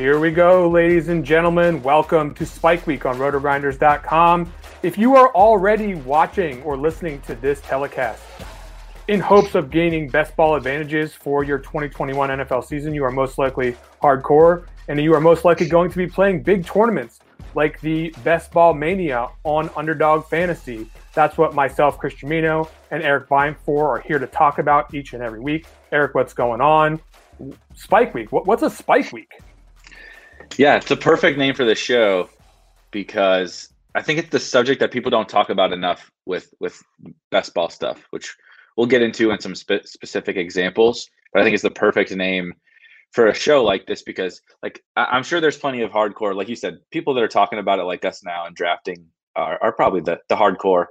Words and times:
Here 0.00 0.18
we 0.18 0.30
go, 0.30 0.66
ladies 0.66 1.08
and 1.08 1.22
gentlemen. 1.22 1.82
Welcome 1.82 2.32
to 2.36 2.46
Spike 2.46 2.86
Week 2.86 3.04
on 3.04 3.18
rotogrinders.com. 3.18 4.50
If 4.82 4.96
you 4.96 5.14
are 5.14 5.28
already 5.34 5.94
watching 5.94 6.62
or 6.62 6.78
listening 6.78 7.20
to 7.26 7.34
this 7.34 7.60
telecast 7.60 8.22
in 9.08 9.20
hopes 9.20 9.54
of 9.54 9.70
gaining 9.70 10.08
best 10.08 10.34
ball 10.36 10.54
advantages 10.54 11.12
for 11.12 11.44
your 11.44 11.58
2021 11.58 12.30
NFL 12.30 12.64
season, 12.64 12.94
you 12.94 13.04
are 13.04 13.10
most 13.10 13.36
likely 13.36 13.76
hardcore 14.02 14.64
and 14.88 14.98
you 14.98 15.12
are 15.12 15.20
most 15.20 15.44
likely 15.44 15.68
going 15.68 15.90
to 15.90 15.98
be 15.98 16.06
playing 16.06 16.42
big 16.42 16.64
tournaments 16.64 17.20
like 17.54 17.78
the 17.82 18.08
Best 18.24 18.52
Ball 18.52 18.72
Mania 18.72 19.28
on 19.44 19.68
Underdog 19.76 20.24
Fantasy. 20.28 20.90
That's 21.12 21.36
what 21.36 21.54
myself, 21.54 21.98
Chris 21.98 22.14
Gimino, 22.14 22.70
and 22.90 23.02
Eric 23.02 23.28
Beimfohr 23.28 23.98
are 23.98 24.00
here 24.00 24.18
to 24.18 24.26
talk 24.26 24.60
about 24.60 24.94
each 24.94 25.12
and 25.12 25.22
every 25.22 25.40
week. 25.40 25.66
Eric, 25.92 26.14
what's 26.14 26.32
going 26.32 26.62
on? 26.62 26.98
Spike 27.74 28.14
Week. 28.14 28.32
What's 28.32 28.62
a 28.62 28.70
Spike 28.70 29.12
Week? 29.12 29.30
Yeah, 30.58 30.76
it's 30.76 30.90
a 30.90 30.96
perfect 30.96 31.38
name 31.38 31.54
for 31.54 31.64
the 31.64 31.74
show 31.74 32.28
because 32.90 33.68
I 33.94 34.02
think 34.02 34.18
it's 34.18 34.30
the 34.30 34.40
subject 34.40 34.80
that 34.80 34.90
people 34.90 35.10
don't 35.10 35.28
talk 35.28 35.50
about 35.50 35.72
enough 35.72 36.10
with 36.26 36.52
with 36.60 36.82
best 37.30 37.54
ball 37.54 37.70
stuff, 37.70 38.06
which 38.10 38.36
we'll 38.76 38.86
get 38.86 39.02
into 39.02 39.30
in 39.30 39.40
some 39.40 39.54
spe- 39.54 39.84
specific 39.84 40.36
examples. 40.36 41.08
But 41.32 41.40
I 41.40 41.44
think 41.44 41.54
it's 41.54 41.62
the 41.62 41.70
perfect 41.70 42.10
name 42.12 42.54
for 43.12 43.28
a 43.28 43.34
show 43.34 43.64
like 43.64 43.86
this 43.86 44.02
because, 44.02 44.40
like, 44.62 44.82
I- 44.96 45.16
am 45.16 45.22
sure 45.22 45.40
there's 45.40 45.58
plenty 45.58 45.82
of 45.82 45.90
hardcore, 45.90 46.34
like 46.34 46.48
you 46.48 46.56
said, 46.56 46.78
people 46.90 47.14
that 47.14 47.22
are 47.22 47.28
talking 47.28 47.58
about 47.58 47.78
it 47.78 47.84
like 47.84 48.04
us 48.04 48.22
now 48.24 48.46
and 48.46 48.54
drafting 48.54 49.06
are, 49.36 49.58
are 49.62 49.72
probably 49.72 50.00
the 50.00 50.20
the 50.28 50.36
hardcore 50.36 50.86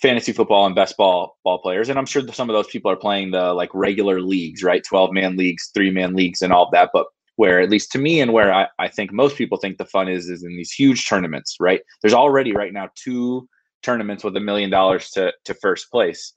fantasy 0.00 0.32
football 0.32 0.66
and 0.66 0.74
best 0.74 0.96
ball 0.96 1.38
ball 1.42 1.58
players 1.58 1.88
and 1.88 1.98
i'm 1.98 2.04
sure 2.04 2.22
some 2.32 2.50
of 2.50 2.54
those 2.54 2.66
people 2.66 2.90
are 2.90 2.96
playing 2.96 3.30
the 3.30 3.54
like 3.54 3.70
regular 3.72 4.20
leagues 4.20 4.62
right 4.62 4.84
12 4.84 5.12
man 5.12 5.36
leagues 5.36 5.70
three 5.72 5.90
man 5.90 6.14
leagues 6.14 6.42
and 6.42 6.52
all 6.52 6.68
that 6.70 6.90
but 6.92 7.06
where 7.36 7.60
at 7.60 7.70
least 7.70 7.92
to 7.92 7.98
me 7.98 8.20
and 8.20 8.32
where 8.32 8.52
I, 8.52 8.66
I 8.78 8.88
think 8.88 9.12
most 9.12 9.36
people 9.36 9.58
think 9.58 9.78
the 9.78 9.84
fun 9.84 10.08
is 10.08 10.28
is 10.28 10.42
in 10.42 10.56
these 10.56 10.72
huge 10.72 11.08
tournaments 11.08 11.56
right? 11.60 11.80
There's 12.02 12.14
already 12.14 12.52
right 12.52 12.72
now 12.72 12.88
two 12.94 13.48
tournaments 13.82 14.24
with 14.24 14.36
a 14.36 14.40
million 14.40 14.70
dollars 14.70 15.10
to 15.10 15.32
to 15.44 15.54
first 15.54 15.90
place. 15.90 16.34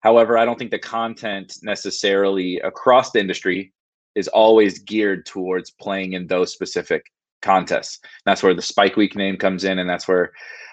However 0.00 0.36
i 0.36 0.44
don't 0.44 0.58
think 0.58 0.72
the 0.72 0.78
content 0.78 1.56
necessarily 1.62 2.58
across 2.60 3.12
the 3.12 3.20
industry 3.20 3.72
is 4.14 4.28
always 4.28 4.80
geared 4.80 5.24
towards 5.24 5.70
playing 5.70 6.12
in 6.12 6.26
those 6.26 6.52
specific 6.52 7.02
contests. 7.40 7.98
That's 8.26 8.42
where 8.42 8.54
the 8.54 8.62
spike 8.62 8.96
week 8.96 9.16
name 9.16 9.36
comes 9.36 9.64
in 9.64 9.78
and 9.78 9.88
that's 9.88 10.06
where 10.06 10.32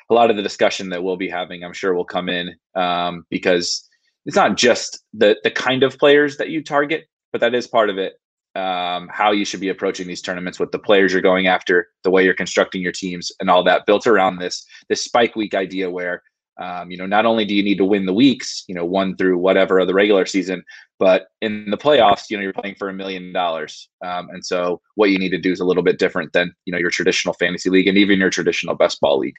a 0.10 0.14
lot 0.14 0.30
of 0.30 0.36
the 0.36 0.44
discussion 0.44 0.90
that 0.90 1.04
we'll 1.04 1.18
be 1.18 1.30
having 1.30 1.64
i'm 1.64 1.74
sure 1.74 1.94
will 1.94 2.06
come 2.06 2.30
in 2.30 2.56
um, 2.76 3.26
because 3.30 3.88
it's 4.26 4.36
not 4.36 4.58
just 4.58 5.04
the 5.14 5.38
the 5.44 5.52
kind 5.52 5.84
of 5.84 5.98
players 5.98 6.38
that 6.38 6.50
you 6.50 6.64
target 6.64 7.06
but 7.32 7.42
that 7.42 7.54
is 7.54 7.68
part 7.68 7.90
of 7.90 7.98
it 7.98 8.14
um, 8.60 9.08
how 9.12 9.32
you 9.32 9.46
should 9.46 9.62
be 9.62 9.70
approaching 9.70 10.08
these 10.08 10.22
tournaments, 10.22 10.60
what 10.60 10.72
the 10.72 10.80
players 10.80 11.14
you're 11.14 11.22
going 11.22 11.48
after, 11.48 11.88
the 12.04 12.12
way 12.12 12.26
you're 12.26 12.34
constructing 12.34 12.82
your 12.82 12.92
teams, 12.92 13.32
and 13.40 13.50
all 13.50 13.64
that 13.64 13.86
built 13.86 14.06
around 14.06 14.38
this 14.38 14.66
this 14.90 15.04
spike 15.04 15.36
week 15.36 15.54
idea 15.54 15.90
where 15.90 16.22
um, 16.62 16.92
you 16.92 16.98
know 16.98 17.06
not 17.06 17.26
only 17.26 17.46
do 17.46 17.56
you 17.56 17.64
need 17.64 17.78
to 17.78 17.86
win 17.86 18.06
the 18.06 18.14
weeks, 18.14 18.66
you 18.68 18.76
know 18.76 18.84
one 18.84 19.16
through 19.16 19.38
whatever 19.38 19.80
of 19.80 19.88
the 19.88 19.94
regular 19.94 20.26
season, 20.26 20.62
but 20.98 21.28
in 21.42 21.70
the 21.70 21.78
playoffs, 21.78 22.30
you 22.30 22.36
know 22.36 22.44
you're 22.44 22.52
playing 22.52 22.76
for 22.76 22.90
a 22.90 22.94
million 22.94 23.32
dollars, 23.32 23.90
um, 24.04 24.30
and 24.30 24.46
so 24.46 24.82
what 24.96 25.10
you 25.10 25.18
need 25.18 25.30
to 25.30 25.40
do 25.40 25.54
is 25.54 25.62
a 25.62 25.66
little 25.66 25.84
bit 25.84 25.98
different 25.98 26.34
than 26.34 26.54
you 26.66 26.74
know 26.74 26.80
your 26.80 26.92
traditional 26.92 27.34
fantasy 27.36 27.70
league 27.70 27.88
and 27.88 27.98
even 27.98 28.20
your 28.20 28.30
traditional 28.30 28.76
best 28.76 29.00
ball 29.00 29.20
league. 29.20 29.38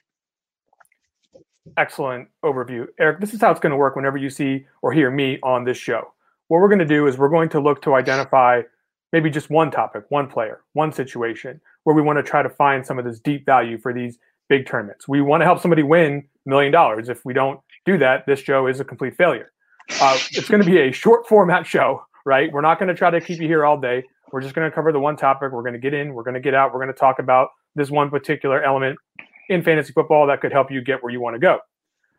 Excellent 1.77 2.27
overview, 2.43 2.87
Eric. 2.99 3.19
This 3.19 3.35
is 3.35 3.41
how 3.41 3.51
it's 3.51 3.59
going 3.59 3.71
to 3.71 3.77
work 3.77 3.95
whenever 3.95 4.17
you 4.17 4.31
see 4.31 4.65
or 4.81 4.91
hear 4.91 5.11
me 5.11 5.37
on 5.43 5.63
this 5.63 5.77
show. 5.77 6.13
What 6.47 6.59
we're 6.59 6.69
going 6.69 6.79
to 6.79 6.85
do 6.85 7.05
is 7.07 7.19
we're 7.19 7.29
going 7.29 7.49
to 7.49 7.59
look 7.59 7.83
to 7.83 7.93
identify 7.93 8.63
maybe 9.11 9.29
just 9.29 9.49
one 9.49 9.71
topic, 9.71 10.03
one 10.09 10.27
player, 10.27 10.61
one 10.73 10.91
situation 10.91 11.59
where 11.83 11.95
we 11.95 12.01
want 12.01 12.17
to 12.17 12.23
try 12.23 12.41
to 12.41 12.49
find 12.49 12.85
some 12.85 12.99
of 12.99 13.05
this 13.05 13.19
deep 13.19 13.45
value 13.45 13.77
for 13.77 13.93
these 13.93 14.17
big 14.49 14.65
tournaments. 14.65 15.07
We 15.07 15.21
want 15.21 15.41
to 15.41 15.45
help 15.45 15.61
somebody 15.61 15.83
win 15.83 16.27
a 16.45 16.49
million 16.49 16.71
dollars. 16.71 17.09
If 17.09 17.25
we 17.25 17.33
don't 17.33 17.59
do 17.85 17.97
that, 17.97 18.25
this 18.25 18.39
show 18.39 18.67
is 18.67 18.79
a 18.79 18.85
complete 18.85 19.15
failure. 19.15 19.51
Uh, 19.99 20.17
it's 20.31 20.47
going 20.47 20.61
to 20.61 20.69
be 20.69 20.79
a 20.79 20.91
short 20.91 21.27
format 21.27 21.65
show, 21.65 22.03
right? 22.25 22.51
We're 22.51 22.61
not 22.61 22.79
going 22.79 22.89
to 22.89 22.95
try 22.95 23.09
to 23.09 23.19
keep 23.19 23.39
you 23.39 23.47
here 23.47 23.65
all 23.65 23.79
day. 23.79 24.03
We're 24.31 24.41
just 24.41 24.53
going 24.53 24.69
to 24.69 24.73
cover 24.73 24.91
the 24.91 24.99
one 24.99 25.17
topic. 25.17 25.51
We're 25.51 25.63
going 25.63 25.73
to 25.73 25.79
get 25.79 25.93
in, 25.93 26.13
we're 26.13 26.23
going 26.23 26.35
to 26.35 26.39
get 26.39 26.53
out, 26.53 26.73
we're 26.73 26.79
going 26.79 26.93
to 26.93 26.99
talk 26.99 27.19
about 27.19 27.49
this 27.75 27.89
one 27.89 28.09
particular 28.09 28.63
element 28.63 28.97
in 29.49 29.63
fantasy 29.63 29.91
football 29.91 30.27
that 30.27 30.39
could 30.41 30.51
help 30.51 30.71
you 30.71 30.81
get 30.81 31.03
where 31.03 31.11
you 31.11 31.19
want 31.19 31.35
to 31.35 31.39
go. 31.39 31.59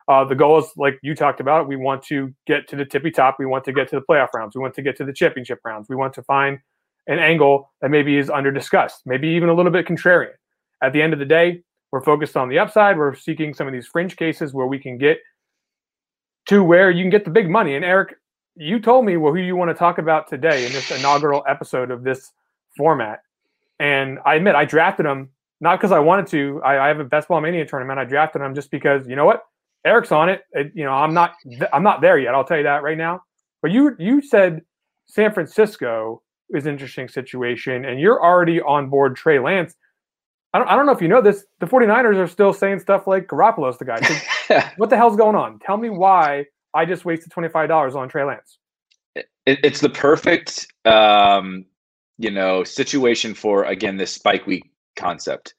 Uh, 0.08 0.24
the 0.24 0.34
goal 0.34 0.58
is, 0.58 0.66
like 0.76 0.98
you 1.02 1.14
talked 1.14 1.40
about, 1.40 1.68
we 1.68 1.76
want 1.76 2.02
to 2.02 2.34
get 2.46 2.68
to 2.68 2.76
the 2.76 2.84
tippy 2.84 3.10
top. 3.10 3.36
We 3.38 3.46
want 3.46 3.64
to 3.64 3.72
get 3.72 3.88
to 3.90 3.96
the 3.96 4.02
playoff 4.02 4.28
rounds. 4.34 4.54
We 4.54 4.60
want 4.60 4.74
to 4.74 4.82
get 4.82 4.96
to 4.96 5.04
the 5.04 5.12
championship 5.12 5.60
rounds. 5.64 5.88
We 5.88 5.96
want 5.96 6.12
to 6.14 6.22
find 6.24 6.58
an 7.06 7.18
angle 7.18 7.70
that 7.80 7.90
maybe 7.90 8.16
is 8.16 8.30
under 8.30 8.50
discussed, 8.50 9.02
maybe 9.06 9.28
even 9.28 9.48
a 9.48 9.54
little 9.54 9.72
bit 9.72 9.86
contrarian. 9.86 10.32
At 10.82 10.92
the 10.92 11.02
end 11.02 11.12
of 11.12 11.18
the 11.18 11.24
day, 11.24 11.62
we're 11.90 12.02
focused 12.02 12.36
on 12.36 12.48
the 12.48 12.58
upside. 12.58 12.96
We're 12.96 13.14
seeking 13.14 13.54
some 13.54 13.66
of 13.66 13.72
these 13.72 13.86
fringe 13.86 14.16
cases 14.16 14.54
where 14.54 14.66
we 14.66 14.78
can 14.78 14.98
get 14.98 15.18
to 16.46 16.64
where 16.64 16.90
you 16.90 17.02
can 17.02 17.10
get 17.10 17.24
the 17.24 17.30
big 17.30 17.48
money. 17.48 17.76
And 17.76 17.84
Eric, 17.84 18.16
you 18.56 18.80
told 18.80 19.04
me 19.04 19.16
well, 19.16 19.32
who 19.32 19.40
you 19.40 19.56
want 19.56 19.70
to 19.70 19.74
talk 19.74 19.98
about 19.98 20.28
today 20.28 20.66
in 20.66 20.72
this 20.72 20.90
inaugural 20.90 21.44
episode 21.48 21.90
of 21.90 22.02
this 22.02 22.32
format. 22.76 23.22
And 23.78 24.18
I 24.24 24.36
admit 24.36 24.54
I 24.54 24.64
drafted 24.64 25.06
him 25.06 25.30
not 25.60 25.78
because 25.78 25.92
I 25.92 26.00
wanted 26.00 26.26
to. 26.28 26.60
I, 26.64 26.86
I, 26.86 26.88
have 26.88 26.98
a 26.98 27.04
best 27.04 27.28
ball 27.28 27.40
mania 27.40 27.64
tournament. 27.64 27.98
I 27.98 28.04
drafted 28.04 28.42
him 28.42 28.52
just 28.52 28.70
because 28.70 29.06
you 29.06 29.14
know 29.14 29.24
what, 29.24 29.44
Eric's 29.84 30.10
on 30.10 30.28
it. 30.28 30.42
it. 30.52 30.72
You 30.74 30.84
know, 30.84 30.92
I'm 30.92 31.14
not. 31.14 31.34
I'm 31.72 31.84
not 31.84 32.00
there 32.00 32.18
yet. 32.18 32.34
I'll 32.34 32.44
tell 32.44 32.56
you 32.56 32.64
that 32.64 32.82
right 32.82 32.98
now. 32.98 33.22
But 33.62 33.70
you 33.70 33.94
you 33.98 34.20
said 34.22 34.62
San 35.06 35.32
Francisco 35.32 36.22
is 36.54 36.66
an 36.66 36.72
interesting 36.72 37.08
situation. 37.08 37.84
And 37.84 38.00
you're 38.00 38.22
already 38.22 38.60
on 38.60 38.88
board 38.88 39.16
Trey 39.16 39.38
Lance. 39.38 39.74
I 40.54 40.58
don't, 40.58 40.68
I 40.68 40.76
don't 40.76 40.86
know 40.86 40.92
if 40.92 41.00
you 41.00 41.08
know 41.08 41.22
this. 41.22 41.44
The 41.60 41.66
49ers 41.66 42.16
are 42.16 42.28
still 42.28 42.52
saying 42.52 42.80
stuff 42.80 43.06
like 43.06 43.26
Garoppolo's 43.26 43.78
the 43.78 43.84
guy. 43.86 44.00
So 44.00 44.60
what 44.76 44.90
the 44.90 44.96
hell's 44.96 45.16
going 45.16 45.34
on? 45.36 45.58
Tell 45.60 45.76
me 45.78 45.88
why 45.88 46.46
I 46.74 46.84
just 46.84 47.04
wasted 47.04 47.32
$25 47.32 47.94
on 47.94 48.08
Trey 48.08 48.24
Lance. 48.24 48.58
it, 49.14 49.26
it's 49.64 49.80
the 49.80 49.90
perfect 49.90 50.66
um, 50.84 51.64
you 52.18 52.30
know 52.30 52.64
situation 52.64 53.34
for 53.34 53.64
again 53.64 53.96
this 53.96 54.12
spike 54.12 54.46
week 54.46 54.70
concept. 54.96 55.54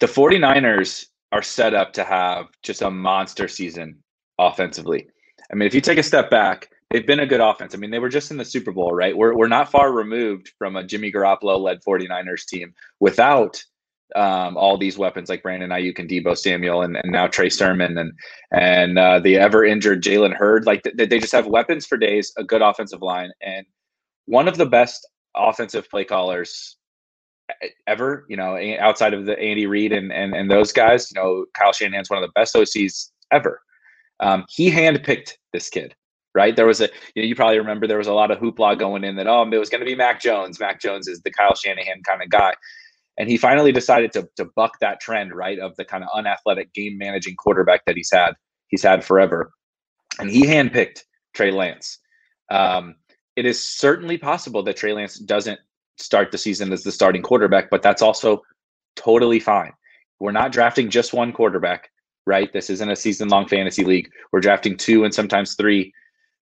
The 0.00 0.06
49ers 0.06 1.06
are 1.32 1.42
set 1.42 1.74
up 1.74 1.92
to 1.92 2.04
have 2.04 2.46
just 2.62 2.82
a 2.82 2.90
monster 2.90 3.46
season 3.48 3.98
offensively. 4.38 5.06
I 5.52 5.54
mean, 5.54 5.66
if 5.66 5.74
you 5.74 5.80
take 5.80 5.98
a 5.98 6.02
step 6.02 6.30
back, 6.30 6.70
they've 6.90 7.06
been 7.06 7.20
a 7.20 7.26
good 7.26 7.40
offense. 7.40 7.74
I 7.74 7.78
mean, 7.78 7.90
they 7.90 7.98
were 7.98 8.08
just 8.08 8.30
in 8.30 8.36
the 8.36 8.44
Super 8.44 8.72
Bowl, 8.72 8.92
right? 8.92 9.16
We're, 9.16 9.34
we're 9.34 9.48
not 9.48 9.70
far 9.70 9.92
removed 9.92 10.52
from 10.58 10.76
a 10.76 10.84
Jimmy 10.84 11.12
Garoppolo 11.12 11.58
led 11.60 11.82
49ers 11.82 12.46
team 12.46 12.74
without 12.98 13.62
um, 14.16 14.56
all 14.56 14.76
these 14.76 14.98
weapons 14.98 15.28
like 15.28 15.42
Brandon 15.42 15.70
Aiyuk 15.70 15.98
and 16.00 16.08
Deebo 16.08 16.36
Samuel 16.36 16.82
and, 16.82 16.96
and 16.96 17.12
now 17.12 17.28
Trey 17.28 17.48
Sermon 17.48 17.96
and 17.96 18.12
and 18.50 18.98
uh, 18.98 19.20
the 19.20 19.38
ever 19.38 19.64
injured 19.64 20.02
Jalen 20.02 20.34
Hurd. 20.34 20.66
Like 20.66 20.82
th- 20.82 21.08
they 21.08 21.20
just 21.20 21.32
have 21.32 21.46
weapons 21.46 21.86
for 21.86 21.96
days, 21.96 22.32
a 22.36 22.42
good 22.42 22.60
offensive 22.60 23.02
line, 23.02 23.30
and 23.40 23.64
one 24.26 24.48
of 24.48 24.56
the 24.56 24.66
best 24.66 25.06
offensive 25.36 25.88
play 25.88 26.04
callers 26.04 26.76
ever. 27.86 28.26
You 28.28 28.36
know, 28.36 28.58
outside 28.80 29.14
of 29.14 29.26
the 29.26 29.38
Andy 29.38 29.66
Reid 29.66 29.92
and 29.92 30.12
and 30.12 30.34
and 30.34 30.50
those 30.50 30.72
guys, 30.72 31.08
you 31.12 31.20
know, 31.20 31.46
Kyle 31.54 31.72
Shanahan's 31.72 32.10
one 32.10 32.20
of 32.20 32.28
the 32.28 32.32
best 32.34 32.56
OCs 32.56 33.10
ever. 33.30 33.62
Um, 34.18 34.44
he 34.48 34.72
handpicked 34.72 35.34
this 35.52 35.70
kid 35.70 35.94
right? 36.34 36.54
There 36.54 36.66
was 36.66 36.80
a, 36.80 36.88
you 37.14 37.22
know, 37.22 37.26
you 37.26 37.34
probably 37.34 37.58
remember 37.58 37.86
there 37.86 37.98
was 37.98 38.06
a 38.06 38.12
lot 38.12 38.30
of 38.30 38.38
hoopla 38.38 38.78
going 38.78 39.04
in 39.04 39.16
that, 39.16 39.26
oh, 39.26 39.48
it 39.50 39.58
was 39.58 39.70
going 39.70 39.80
to 39.80 39.86
be 39.86 39.94
Mac 39.94 40.20
Jones. 40.20 40.60
Mac 40.60 40.80
Jones 40.80 41.08
is 41.08 41.20
the 41.22 41.30
Kyle 41.30 41.54
Shanahan 41.54 42.02
kind 42.02 42.22
of 42.22 42.28
guy. 42.30 42.54
And 43.18 43.28
he 43.28 43.36
finally 43.36 43.72
decided 43.72 44.12
to, 44.12 44.28
to 44.36 44.46
buck 44.56 44.78
that 44.80 45.00
trend, 45.00 45.34
right? 45.34 45.58
Of 45.58 45.76
the 45.76 45.84
kind 45.84 46.04
of 46.04 46.10
unathletic 46.14 46.72
game 46.72 46.96
managing 46.96 47.34
quarterback 47.36 47.84
that 47.86 47.96
he's 47.96 48.10
had, 48.12 48.32
he's 48.68 48.82
had 48.82 49.04
forever. 49.04 49.52
And 50.18 50.30
he 50.30 50.46
handpicked 50.46 51.00
Trey 51.34 51.50
Lance. 51.50 51.98
Um, 52.50 52.96
it 53.36 53.46
is 53.46 53.62
certainly 53.62 54.18
possible 54.18 54.62
that 54.62 54.76
Trey 54.76 54.92
Lance 54.92 55.18
doesn't 55.18 55.60
start 55.98 56.30
the 56.30 56.38
season 56.38 56.72
as 56.72 56.82
the 56.82 56.92
starting 56.92 57.22
quarterback, 57.22 57.70
but 57.70 57.82
that's 57.82 58.02
also 58.02 58.42
totally 58.96 59.40
fine. 59.40 59.72
We're 60.18 60.32
not 60.32 60.52
drafting 60.52 60.90
just 60.90 61.12
one 61.12 61.32
quarterback, 61.32 61.90
right? 62.26 62.52
This 62.52 62.70
isn't 62.70 62.90
a 62.90 62.96
season 62.96 63.28
long 63.28 63.48
fantasy 63.48 63.84
league. 63.84 64.10
We're 64.32 64.40
drafting 64.40 64.76
two 64.76 65.04
and 65.04 65.14
sometimes 65.14 65.54
three 65.54 65.92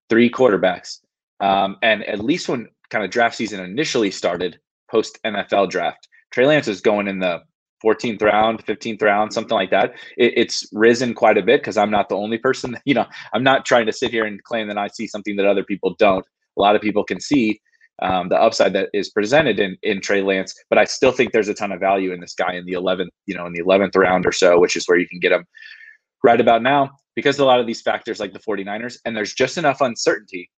three 0.09 0.31
quarterbacks. 0.31 0.99
Um, 1.41 1.77
and 1.83 2.05
at 2.05 2.21
least 2.21 2.49
when 2.49 2.69
kind 2.91 3.05
of 3.05 3.11
draft 3.11 3.37
season 3.37 3.61
initially 3.61 4.11
started, 4.11 4.59
post 4.91 5.19
NFL 5.25 5.71
draft, 5.71 6.09
Trey 6.33 6.47
Lance 6.47 6.69
is 6.69 6.81
going 6.81 7.09
in 7.09 7.19
the 7.19 7.41
14th 7.85 8.23
round, 8.23 8.65
15th 8.67 9.03
round, 9.03 9.33
something 9.33 9.55
like 9.55 9.71
that. 9.71 9.93
It, 10.17 10.33
it's 10.37 10.69
risen 10.73 11.15
quite 11.15 11.39
a 11.39 11.43
bit 11.43 11.61
because 11.61 11.77
I'm 11.77 11.91
not 11.91 12.09
the 12.09 12.17
only 12.17 12.39
person. 12.39 12.73
That, 12.73 12.83
you 12.87 12.95
know, 12.95 13.07
I'm 13.33 13.45
not 13.45 13.65
trying 13.65 13.87
to 13.87 13.93
sit 13.93 14.11
here 14.11 14.25
and 14.25 14.43
claim 14.45 14.69
that 14.69 14.79
I 14.79 14.89
see 14.89 15.07
something 15.07 15.37
that 15.37 15.47
other 15.47 15.65
people 15.65 15.95
don't. 15.99 16.25
A 16.57 16.61
lot 16.61 16.75
of 16.75 16.83
people 16.83 17.05
can 17.05 17.21
see 17.21 17.61
um, 18.01 18.29
the 18.29 18.41
upside 18.41 18.73
that 18.75 18.91
is 18.93 19.11
presented 19.11 19.59
in 19.59 19.77
in 19.83 20.01
Trey 20.01 20.23
Lance, 20.23 20.55
but 20.71 20.79
I 20.79 20.85
still 20.85 21.11
think 21.11 21.33
there's 21.33 21.49
a 21.49 21.55
ton 21.55 21.73
of 21.73 21.81
value 21.81 22.13
in 22.13 22.21
this 22.21 22.35
guy 22.35 22.55
in 22.55 22.65
the 22.65 22.75
11th, 22.75 23.09
you 23.27 23.35
know, 23.35 23.47
in 23.47 23.53
the 23.53 23.63
11th 23.63 23.97
round 23.97 24.25
or 24.25 24.31
so, 24.33 24.59
which 24.61 24.77
is 24.77 24.87
where 24.87 24.99
you 24.99 25.09
can 25.09 25.19
get 25.19 25.33
him 25.33 25.45
right 26.23 26.41
about 26.41 26.63
now 26.63 26.91
because 27.19 27.41
a 27.41 27.45
lot 27.45 27.59
of 27.59 27.67
these 27.67 27.83
factors 27.83 28.21
like 28.21 28.33
the 28.33 28.39
49ers 28.39 28.99
and 29.05 29.17
there's 29.17 29.35
just 29.35 29.59
enough 29.59 29.81
uncertainty 29.81 30.49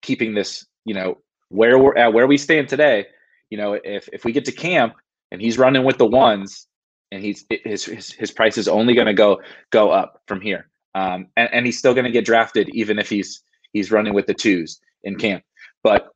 keeping 0.00 0.32
this 0.32 0.64
you 0.86 0.94
know 0.94 1.18
where 1.50 1.78
we're 1.78 1.94
at 1.98 2.14
where 2.14 2.26
we 2.26 2.38
stand 2.38 2.68
today 2.70 3.04
you 3.50 3.58
know 3.58 3.74
if 3.84 4.08
if 4.10 4.24
we 4.24 4.32
get 4.32 4.46
to 4.46 4.52
camp 4.52 4.94
and 5.30 5.42
he's 5.42 5.58
running 5.58 5.84
with 5.84 5.98
the 5.98 6.06
ones 6.06 6.68
and 7.12 7.22
he's 7.22 7.44
his 7.64 7.84
his, 7.84 8.12
his 8.12 8.30
price 8.30 8.58
is 8.58 8.68
only 8.68 8.94
going 8.94 9.06
to 9.06 9.14
go 9.14 9.40
go 9.70 9.90
up 9.90 10.22
from 10.26 10.40
here. 10.40 10.68
Um, 10.94 11.28
and, 11.36 11.48
and 11.52 11.66
he's 11.66 11.78
still 11.78 11.94
going 11.94 12.04
to 12.04 12.10
get 12.10 12.24
drafted 12.24 12.68
even 12.70 12.98
if 12.98 13.08
he's 13.08 13.42
he's 13.72 13.90
running 13.90 14.14
with 14.14 14.26
the 14.26 14.34
twos 14.34 14.80
in 15.04 15.16
camp. 15.16 15.44
But 15.82 16.08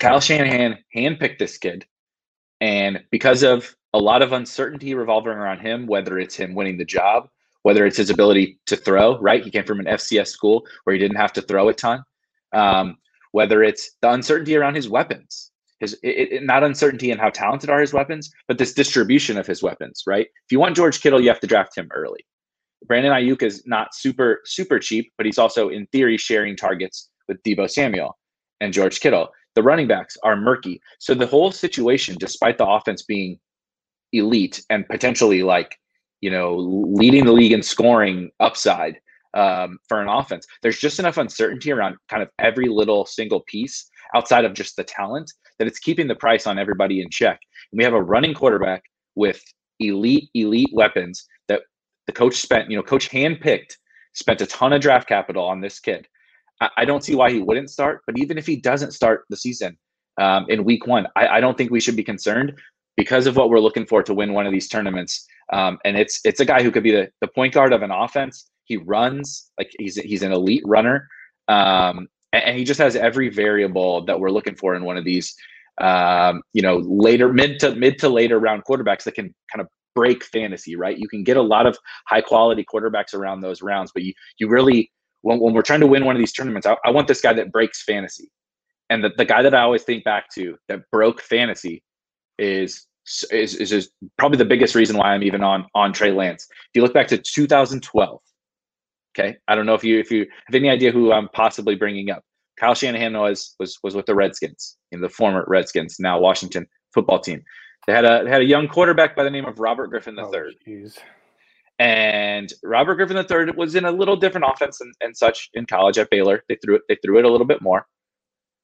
kyle 0.00 0.20
shanahan 0.20 0.78
handpicked 0.94 1.38
this 1.38 1.56
kid 1.56 1.86
and 2.60 3.02
because 3.10 3.42
of 3.42 3.74
a 3.94 3.98
lot 3.98 4.20
of 4.20 4.32
uncertainty 4.32 4.94
revolving 4.94 5.32
around 5.32 5.60
him 5.60 5.86
whether 5.86 6.18
it's 6.18 6.34
him 6.34 6.54
winning 6.54 6.76
the 6.76 6.84
job 6.84 7.30
whether 7.66 7.84
it's 7.84 7.96
his 7.96 8.10
ability 8.10 8.60
to 8.64 8.76
throw, 8.76 9.18
right? 9.18 9.42
He 9.42 9.50
came 9.50 9.64
from 9.64 9.80
an 9.80 9.86
FCS 9.86 10.28
school 10.28 10.64
where 10.84 10.94
he 10.94 11.00
didn't 11.00 11.16
have 11.16 11.32
to 11.32 11.42
throw 11.42 11.68
a 11.68 11.74
ton. 11.74 12.04
Um, 12.52 12.96
whether 13.32 13.60
it's 13.60 13.90
the 14.02 14.12
uncertainty 14.12 14.54
around 14.54 14.76
his 14.76 14.88
weapons, 14.88 15.50
his 15.80 15.94
it, 16.04 16.30
it, 16.30 16.42
not 16.44 16.62
uncertainty 16.62 17.10
in 17.10 17.18
how 17.18 17.28
talented 17.28 17.68
are 17.68 17.80
his 17.80 17.92
weapons, 17.92 18.32
but 18.46 18.58
this 18.58 18.72
distribution 18.72 19.36
of 19.36 19.48
his 19.48 19.64
weapons, 19.64 20.04
right? 20.06 20.28
If 20.44 20.52
you 20.52 20.60
want 20.60 20.76
George 20.76 21.00
Kittle, 21.00 21.20
you 21.20 21.26
have 21.26 21.40
to 21.40 21.48
draft 21.48 21.76
him 21.76 21.88
early. 21.92 22.24
Brandon 22.86 23.10
Aiyuk 23.10 23.42
is 23.42 23.64
not 23.66 23.96
super 23.96 24.42
super 24.44 24.78
cheap, 24.78 25.12
but 25.16 25.26
he's 25.26 25.36
also 25.36 25.68
in 25.68 25.86
theory 25.86 26.18
sharing 26.18 26.54
targets 26.54 27.10
with 27.26 27.42
Deebo 27.42 27.68
Samuel 27.68 28.16
and 28.60 28.72
George 28.72 29.00
Kittle. 29.00 29.30
The 29.56 29.64
running 29.64 29.88
backs 29.88 30.16
are 30.22 30.36
murky. 30.36 30.80
So 31.00 31.14
the 31.14 31.26
whole 31.26 31.50
situation, 31.50 32.14
despite 32.16 32.58
the 32.58 32.66
offense 32.66 33.02
being 33.02 33.40
elite 34.12 34.64
and 34.70 34.86
potentially 34.86 35.42
like 35.42 35.76
you 36.26 36.32
know, 36.32 36.56
leading 36.56 37.24
the 37.24 37.32
league 37.32 37.52
in 37.52 37.62
scoring 37.62 38.32
upside 38.40 38.98
um, 39.34 39.78
for 39.88 40.02
an 40.02 40.08
offense. 40.08 40.44
There's 40.60 40.80
just 40.80 40.98
enough 40.98 41.18
uncertainty 41.18 41.70
around 41.70 41.94
kind 42.08 42.20
of 42.20 42.28
every 42.40 42.66
little 42.66 43.06
single 43.06 43.42
piece 43.46 43.88
outside 44.12 44.44
of 44.44 44.52
just 44.52 44.74
the 44.74 44.82
talent 44.82 45.30
that 45.60 45.68
it's 45.68 45.78
keeping 45.78 46.08
the 46.08 46.16
price 46.16 46.48
on 46.48 46.58
everybody 46.58 47.00
in 47.00 47.10
check. 47.10 47.38
And 47.70 47.78
we 47.78 47.84
have 47.84 47.92
a 47.92 48.02
running 48.02 48.34
quarterback 48.34 48.82
with 49.14 49.40
elite, 49.78 50.28
elite 50.34 50.70
weapons 50.72 51.24
that 51.46 51.62
the 52.08 52.12
coach 52.12 52.34
spent, 52.34 52.72
you 52.72 52.76
know, 52.76 52.82
coach 52.82 53.08
handpicked, 53.08 53.74
spent 54.12 54.40
a 54.40 54.46
ton 54.46 54.72
of 54.72 54.80
draft 54.80 55.06
capital 55.06 55.44
on 55.44 55.60
this 55.60 55.78
kid. 55.78 56.08
I, 56.60 56.70
I 56.78 56.84
don't 56.84 57.04
see 57.04 57.14
why 57.14 57.30
he 57.30 57.38
wouldn't 57.38 57.70
start, 57.70 58.02
but 58.04 58.18
even 58.18 58.36
if 58.36 58.48
he 58.48 58.56
doesn't 58.56 58.94
start 58.94 59.26
the 59.30 59.36
season 59.36 59.78
um, 60.20 60.46
in 60.48 60.64
week 60.64 60.88
one, 60.88 61.06
I, 61.14 61.28
I 61.28 61.40
don't 61.40 61.56
think 61.56 61.70
we 61.70 61.78
should 61.78 61.94
be 61.94 62.02
concerned 62.02 62.58
because 62.96 63.26
of 63.26 63.36
what 63.36 63.50
we're 63.50 63.60
looking 63.60 63.86
for 63.86 64.02
to 64.02 64.14
win 64.14 64.32
one 64.32 64.46
of 64.46 64.52
these 64.52 64.68
tournaments. 64.68 65.26
Um, 65.52 65.78
and 65.84 65.96
it's 65.96 66.20
it's 66.24 66.40
a 66.40 66.44
guy 66.44 66.62
who 66.62 66.70
could 66.70 66.82
be 66.82 66.90
the, 66.90 67.10
the 67.20 67.28
point 67.28 67.54
guard 67.54 67.72
of 67.72 67.82
an 67.82 67.90
offense. 67.90 68.50
He 68.64 68.76
runs 68.78 69.50
like 69.58 69.70
he's 69.78 69.96
he's 69.96 70.22
an 70.22 70.32
elite 70.32 70.62
runner, 70.66 71.08
um, 71.48 72.08
and, 72.32 72.44
and, 72.44 72.58
he 72.58 72.64
just 72.64 72.80
has 72.80 72.96
every 72.96 73.28
variable 73.28 74.04
that 74.06 74.18
we're 74.18 74.30
looking 74.30 74.56
for 74.56 74.74
in 74.74 74.84
one 74.84 74.96
of 74.96 75.04
these. 75.04 75.34
Um, 75.78 76.42
you 76.52 76.62
know, 76.62 76.78
later 76.78 77.32
mid 77.32 77.60
to 77.60 77.74
mid 77.76 77.98
to 77.98 78.08
later 78.08 78.40
round 78.40 78.64
quarterbacks 78.64 79.04
that 79.04 79.14
can 79.14 79.32
kind 79.52 79.60
of 79.60 79.68
break 79.94 80.24
fantasy. 80.24 80.74
Right, 80.74 80.98
you 80.98 81.06
can 81.06 81.22
get 81.22 81.36
a 81.36 81.42
lot 81.42 81.66
of 81.66 81.78
high 82.08 82.22
quality 82.22 82.64
quarterbacks 82.64 83.14
around 83.14 83.40
those 83.40 83.62
rounds, 83.62 83.92
but 83.94 84.02
you 84.02 84.14
you 84.38 84.48
really 84.48 84.90
when, 85.22 85.40
when 85.40 85.54
we're 85.54 85.62
trying 85.62 85.80
to 85.80 85.86
win 85.86 86.04
one 86.04 86.14
of 86.14 86.20
these 86.20 86.32
tournaments, 86.32 86.66
I, 86.66 86.76
I 86.84 86.90
want 86.90 87.08
this 87.08 87.20
guy 87.20 87.32
that 87.32 87.52
breaks 87.52 87.82
fantasy. 87.82 88.30
And 88.90 89.02
the, 89.02 89.10
the 89.16 89.24
guy 89.24 89.42
that 89.42 89.54
I 89.54 89.62
always 89.62 89.82
think 89.82 90.04
back 90.04 90.32
to 90.34 90.56
that 90.68 90.82
broke 90.92 91.20
fantasy 91.20 91.82
is 92.38 92.86
is, 93.30 93.54
is 93.54 93.72
is 93.72 93.90
probably 94.18 94.38
the 94.38 94.44
biggest 94.44 94.74
reason 94.74 94.96
why 94.96 95.12
I'm 95.12 95.22
even 95.22 95.42
on 95.42 95.66
on 95.74 95.92
Trey 95.92 96.12
Lance. 96.12 96.46
If 96.50 96.70
you 96.74 96.82
look 96.82 96.94
back 96.94 97.08
to 97.08 97.18
2012, 97.18 98.20
okay, 99.18 99.36
I 99.48 99.54
don't 99.54 99.66
know 99.66 99.74
if 99.74 99.84
you 99.84 99.98
if 99.98 100.10
you 100.10 100.26
have 100.46 100.54
any 100.54 100.70
idea 100.70 100.92
who 100.92 101.12
I'm 101.12 101.28
possibly 101.28 101.74
bringing 101.74 102.10
up. 102.10 102.22
Kyle 102.58 102.74
Shanahan 102.74 103.12
was 103.14 103.54
was 103.60 103.78
was 103.82 103.94
with 103.94 104.06
the 104.06 104.14
Redskins, 104.14 104.76
in 104.92 105.00
the 105.00 105.08
former 105.08 105.44
Redskins, 105.46 105.96
now 106.00 106.18
Washington 106.18 106.66
football 106.94 107.20
team. 107.20 107.42
They 107.86 107.92
had 107.92 108.04
a 108.04 108.24
they 108.24 108.30
had 108.30 108.40
a 108.40 108.46
young 108.46 108.66
quarterback 108.66 109.14
by 109.14 109.24
the 109.24 109.30
name 109.30 109.44
of 109.44 109.60
Robert 109.60 109.88
Griffin 109.88 110.18
III. 110.18 110.24
Oh, 110.24 110.50
and 111.78 112.52
Robert 112.62 112.94
Griffin 112.96 113.16
III 113.16 113.52
was 113.56 113.74
in 113.74 113.84
a 113.84 113.92
little 113.92 114.16
different 114.16 114.46
offense 114.48 114.80
and, 114.80 114.94
and 115.02 115.16
such 115.16 115.50
in 115.54 115.66
college 115.66 115.98
at 115.98 116.10
Baylor. 116.10 116.42
They 116.48 116.56
threw 116.56 116.76
it 116.76 116.82
they 116.88 116.96
threw 117.04 117.18
it 117.18 117.24
a 117.24 117.30
little 117.30 117.46
bit 117.46 117.62
more. 117.62 117.86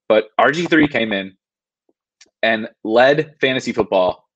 But 0.09 0.29
RG3 0.41 0.91
came 0.91 1.13
in 1.13 1.37
and 2.43 2.69
led 2.85 3.35
fantasy 3.41 3.73
football 3.73 4.29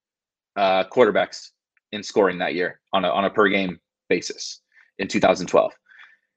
uh, 0.56 0.84
quarterbacks 0.84 1.50
in 1.92 2.02
scoring 2.02 2.38
that 2.38 2.54
year 2.54 2.80
on 2.92 3.04
a, 3.04 3.08
on 3.08 3.25
a 3.25 3.30
per 3.30 3.48
game 3.48 3.78
basis 4.08 4.60
in 4.98 5.08
2012. 5.08 5.72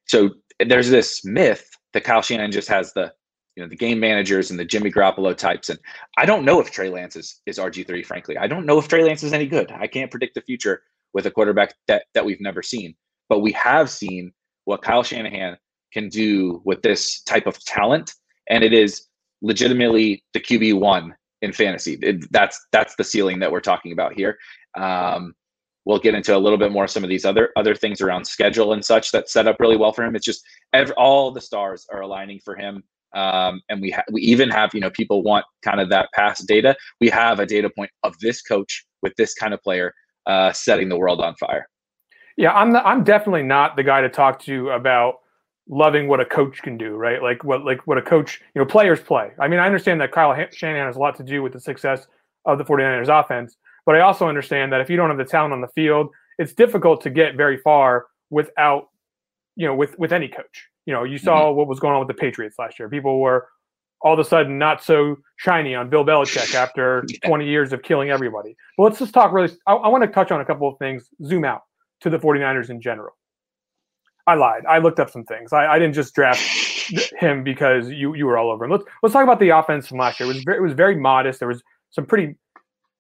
So 0.07 0.31
there's 0.65 0.89
this 0.89 1.23
myth 1.23 1.69
that 1.93 2.03
Kyle 2.03 2.21
Shanahan 2.21 2.51
just 2.51 2.67
has 2.67 2.93
the 2.93 3.13
you 3.55 3.63
know 3.63 3.69
the 3.69 3.75
game 3.75 3.99
managers 3.99 4.51
and 4.51 4.59
the 4.59 4.65
Jimmy 4.65 4.91
Garoppolo 4.91 5.35
types, 5.35 5.69
and 5.69 5.79
I 6.17 6.25
don't 6.25 6.45
know 6.45 6.61
if 6.61 6.71
Trey 6.71 6.89
Lance 6.89 7.15
is, 7.15 7.41
is 7.45 7.57
RG 7.57 7.85
three. 7.85 8.03
Frankly, 8.03 8.37
I 8.37 8.47
don't 8.47 8.65
know 8.65 8.77
if 8.77 8.87
Trey 8.87 9.03
Lance 9.03 9.23
is 9.23 9.33
any 9.33 9.47
good. 9.47 9.71
I 9.71 9.87
can't 9.87 10.11
predict 10.11 10.35
the 10.35 10.41
future 10.41 10.81
with 11.13 11.25
a 11.25 11.31
quarterback 11.31 11.73
that 11.87 12.05
that 12.13 12.23
we've 12.23 12.39
never 12.39 12.61
seen, 12.61 12.95
but 13.27 13.39
we 13.39 13.51
have 13.53 13.89
seen 13.89 14.31
what 14.65 14.81
Kyle 14.81 15.03
Shanahan 15.03 15.57
can 15.91 16.07
do 16.07 16.61
with 16.63 16.81
this 16.83 17.21
type 17.23 17.47
of 17.47 17.63
talent, 17.65 18.13
and 18.49 18.63
it 18.63 18.71
is 18.71 19.07
legitimately 19.41 20.23
the 20.33 20.39
QB 20.39 20.79
one 20.79 21.15
in 21.41 21.53
fantasy. 21.53 21.97
It, 22.01 22.31
that's 22.31 22.59
that's 22.71 22.95
the 22.95 23.03
ceiling 23.03 23.39
that 23.39 23.51
we're 23.51 23.61
talking 23.61 23.91
about 23.91 24.13
here. 24.13 24.37
Um, 24.77 25.33
we'll 25.85 25.99
get 25.99 26.15
into 26.15 26.35
a 26.35 26.37
little 26.37 26.57
bit 26.57 26.71
more 26.71 26.87
some 26.87 27.03
of 27.03 27.09
these 27.09 27.25
other 27.25 27.49
other 27.55 27.75
things 27.75 28.01
around 28.01 28.25
schedule 28.25 28.73
and 28.73 28.83
such 28.83 29.11
that 29.11 29.29
set 29.29 29.47
up 29.47 29.57
really 29.59 29.77
well 29.77 29.93
for 29.93 30.03
him. 30.03 30.15
It's 30.15 30.25
just 30.25 30.43
every, 30.73 30.93
all 30.95 31.31
the 31.31 31.41
stars 31.41 31.85
are 31.91 32.01
aligning 32.01 32.39
for 32.43 32.55
him. 32.55 32.83
Um, 33.15 33.61
and 33.69 33.81
we 33.81 33.89
ha- 33.89 34.03
we 34.11 34.21
even 34.21 34.49
have 34.49 34.73
you 34.73 34.81
know 34.81 34.91
people 34.91 35.23
want 35.23 35.45
kind 35.63 35.79
of 35.79 35.89
that 35.89 36.09
past 36.13 36.47
data. 36.47 36.75
We 37.01 37.09
have 37.09 37.39
a 37.39 37.45
data 37.45 37.69
point 37.69 37.91
of 38.03 38.17
this 38.19 38.41
coach 38.41 38.85
with 39.01 39.15
this 39.15 39.33
kind 39.33 39.53
of 39.53 39.61
player 39.63 39.93
uh, 40.25 40.51
setting 40.51 40.89
the 40.89 40.97
world 40.97 41.21
on 41.21 41.35
fire. 41.35 41.67
Yeah, 42.37 42.53
I'm 42.53 42.71
the, 42.71 42.85
I'm 42.87 43.03
definitely 43.03 43.43
not 43.43 43.75
the 43.75 43.83
guy 43.83 44.01
to 44.01 44.09
talk 44.09 44.39
to 44.43 44.69
about 44.69 45.15
loving 45.69 46.07
what 46.07 46.19
a 46.19 46.25
coach 46.25 46.61
can 46.61 46.77
do, 46.77 46.95
right? 46.95 47.21
Like 47.21 47.43
what 47.43 47.63
like 47.63 47.85
what 47.85 47.97
a 47.97 48.01
coach, 48.01 48.41
you 48.53 48.59
know, 48.59 48.65
players 48.65 48.99
play. 48.99 49.31
I 49.39 49.47
mean, 49.47 49.59
I 49.59 49.65
understand 49.65 50.01
that 50.01 50.11
Kyle 50.11 50.35
Shanahan 50.51 50.87
has 50.87 50.95
a 50.95 50.99
lot 50.99 51.15
to 51.17 51.23
do 51.23 51.41
with 51.41 51.53
the 51.53 51.59
success 51.59 52.07
of 52.45 52.57
the 52.57 52.65
49ers 52.65 53.07
offense, 53.07 53.55
but 53.85 53.95
I 53.95 54.01
also 54.01 54.27
understand 54.27 54.73
that 54.73 54.81
if 54.81 54.89
you 54.89 54.97
don't 54.97 55.09
have 55.09 55.17
the 55.17 55.25
talent 55.25 55.53
on 55.53 55.61
the 55.61 55.67
field, 55.69 56.09
it's 56.37 56.53
difficult 56.53 57.01
to 57.01 57.09
get 57.09 57.35
very 57.35 57.57
far 57.57 58.07
without, 58.29 58.89
you 59.55 59.67
know, 59.67 59.75
with 59.75 59.97
with 59.99 60.11
any 60.11 60.27
coach. 60.27 60.67
You 60.85 60.93
know, 60.93 61.03
you 61.03 61.19
saw 61.19 61.43
mm-hmm. 61.43 61.57
what 61.57 61.67
was 61.67 61.79
going 61.79 61.93
on 61.93 61.99
with 61.99 62.07
the 62.07 62.19
Patriots 62.19 62.57
last 62.57 62.79
year. 62.79 62.89
People 62.89 63.19
were 63.19 63.47
all 64.01 64.13
of 64.13 64.19
a 64.19 64.23
sudden 64.23 64.57
not 64.57 64.83
so 64.83 65.17
shiny 65.35 65.75
on 65.75 65.89
Bill 65.89 66.03
Belichick 66.03 66.55
after 66.55 67.03
yeah. 67.07 67.27
20 67.27 67.45
years 67.45 67.73
of 67.73 67.83
killing 67.83 68.09
everybody. 68.09 68.55
But 68.77 68.85
let's 68.85 68.99
just 68.99 69.13
talk 69.13 69.31
really. 69.31 69.51
I, 69.67 69.73
I 69.73 69.87
want 69.89 70.03
to 70.03 70.09
touch 70.09 70.31
on 70.31 70.41
a 70.41 70.45
couple 70.45 70.67
of 70.67 70.79
things, 70.79 71.09
zoom 71.23 71.45
out 71.45 71.61
to 72.01 72.09
the 72.09 72.17
49ers 72.17 72.69
in 72.69 72.81
general. 72.81 73.13
I 74.29 74.35
lied. 74.35 74.65
I 74.67 74.77
looked 74.77 74.99
up 74.99 75.09
some 75.09 75.23
things. 75.23 75.53
I, 75.53 75.65
I 75.65 75.79
didn't 75.79 75.95
just 75.95 76.13
draft 76.13 76.39
him 77.19 77.43
because 77.43 77.89
you 77.89 78.13
you 78.13 78.25
were 78.25 78.37
all 78.37 78.51
over 78.51 78.65
him. 78.65 78.71
Let's 78.71 78.83
let's 79.01 79.13
talk 79.13 79.23
about 79.23 79.39
the 79.39 79.49
offense 79.49 79.87
from 79.87 79.97
last 79.97 80.19
year. 80.19 80.29
It 80.29 80.33
was 80.33 80.43
very, 80.43 80.57
it 80.57 80.61
was 80.61 80.73
very 80.73 80.95
modest. 80.95 81.39
There 81.39 81.47
was 81.47 81.63
some 81.89 82.05
pretty 82.05 82.35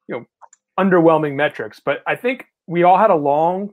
you 0.07 0.15
know 0.15 0.25
underwhelming 0.79 1.35
metrics, 1.35 1.79
but 1.83 1.99
I 2.07 2.15
think 2.15 2.45
we 2.65 2.83
all 2.83 2.97
had 2.97 3.11
a 3.11 3.15
long 3.15 3.69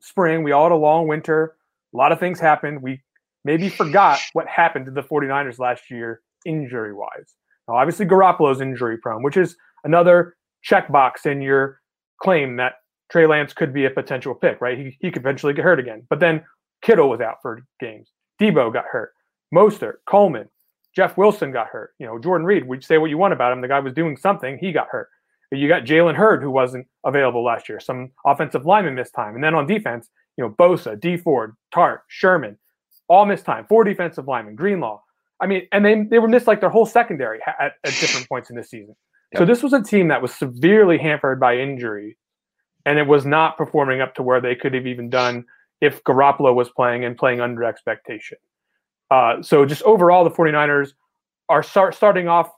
spring. 0.00 0.42
We 0.42 0.52
all 0.52 0.64
had 0.64 0.72
a 0.72 0.76
long 0.76 1.08
winter. 1.08 1.56
A 1.94 1.96
lot 1.96 2.12
of 2.12 2.20
things 2.20 2.38
happened. 2.38 2.82
We 2.82 3.00
maybe 3.44 3.70
forgot 3.70 4.18
what 4.34 4.46
happened 4.46 4.84
to 4.86 4.92
the 4.92 5.02
49ers 5.02 5.58
last 5.58 5.90
year 5.90 6.20
injury 6.44 6.92
wise. 6.92 7.34
Now, 7.68 7.76
obviously, 7.76 8.04
Garoppolo's 8.04 8.60
injury 8.60 8.98
prone, 8.98 9.22
which 9.22 9.36
is 9.36 9.56
another 9.84 10.36
checkbox 10.68 11.24
in 11.24 11.40
your 11.40 11.80
claim 12.20 12.56
that 12.56 12.74
Trey 13.10 13.26
Lance 13.26 13.52
could 13.52 13.72
be 13.72 13.84
a 13.84 13.90
potential 13.90 14.34
pick, 14.34 14.60
right? 14.60 14.76
He, 14.76 14.96
he 15.00 15.10
could 15.10 15.22
eventually 15.22 15.54
get 15.54 15.64
hurt 15.64 15.78
again. 15.78 16.06
But 16.10 16.20
then 16.20 16.44
Kittle 16.86 17.10
was 17.10 17.20
out 17.20 17.38
for 17.42 17.60
games. 17.80 18.12
Deebo 18.40 18.72
got 18.72 18.84
hurt. 18.84 19.12
Mostert, 19.52 19.96
Coleman, 20.06 20.48
Jeff 20.94 21.16
Wilson 21.16 21.50
got 21.50 21.66
hurt. 21.66 21.94
You 21.98 22.06
know, 22.06 22.18
Jordan 22.18 22.46
Reed, 22.46 22.66
we 22.66 22.80
say 22.80 22.98
what 22.98 23.10
you 23.10 23.18
want 23.18 23.32
about 23.32 23.52
him. 23.52 23.60
The 23.60 23.68
guy 23.68 23.80
was 23.80 23.92
doing 23.92 24.16
something. 24.16 24.56
He 24.58 24.70
got 24.70 24.88
hurt. 24.88 25.08
You 25.50 25.68
got 25.68 25.84
Jalen 25.84 26.14
Hurd, 26.14 26.42
who 26.42 26.50
wasn't 26.50 26.86
available 27.04 27.44
last 27.44 27.68
year. 27.68 27.80
Some 27.80 28.10
offensive 28.24 28.66
linemen 28.66 28.94
missed 28.94 29.14
time. 29.14 29.34
And 29.34 29.42
then 29.42 29.54
on 29.54 29.66
defense, 29.66 30.08
you 30.36 30.44
know, 30.44 30.50
Bosa, 30.50 30.98
Dee 30.98 31.16
Ford, 31.16 31.56
Tartt, 31.74 32.00
Sherman, 32.08 32.56
all 33.08 33.26
missed 33.26 33.44
time. 33.44 33.66
Four 33.68 33.84
defensive 33.84 34.26
linemen, 34.26 34.54
Greenlaw. 34.54 35.00
I 35.40 35.46
mean, 35.46 35.68
and 35.72 35.84
they, 35.84 36.02
they 36.02 36.18
were 36.18 36.28
missed 36.28 36.46
like 36.46 36.60
their 36.60 36.70
whole 36.70 36.86
secondary 36.86 37.40
at, 37.46 37.74
at 37.84 37.94
different 38.00 38.28
points 38.28 38.50
in 38.50 38.56
this 38.56 38.70
season. 38.70 38.96
Yep. 39.32 39.40
So 39.40 39.44
this 39.44 39.62
was 39.62 39.72
a 39.72 39.82
team 39.82 40.08
that 40.08 40.22
was 40.22 40.32
severely 40.34 40.98
hampered 40.98 41.38
by 41.40 41.58
injury, 41.58 42.16
and 42.84 42.98
it 42.98 43.06
was 43.06 43.26
not 43.26 43.56
performing 43.56 44.00
up 44.00 44.14
to 44.16 44.22
where 44.22 44.40
they 44.40 44.54
could 44.54 44.72
have 44.74 44.86
even 44.86 45.10
done 45.10 45.44
if 45.80 46.02
Garoppolo 46.04 46.54
was 46.54 46.68
playing 46.70 47.04
and 47.04 47.16
playing 47.16 47.40
under 47.40 47.64
expectation. 47.64 48.38
Uh, 49.10 49.42
so 49.42 49.64
just 49.64 49.82
overall, 49.82 50.24
the 50.24 50.30
49ers 50.30 50.92
are 51.48 51.62
start, 51.62 51.94
starting 51.94 52.28
off 52.28 52.50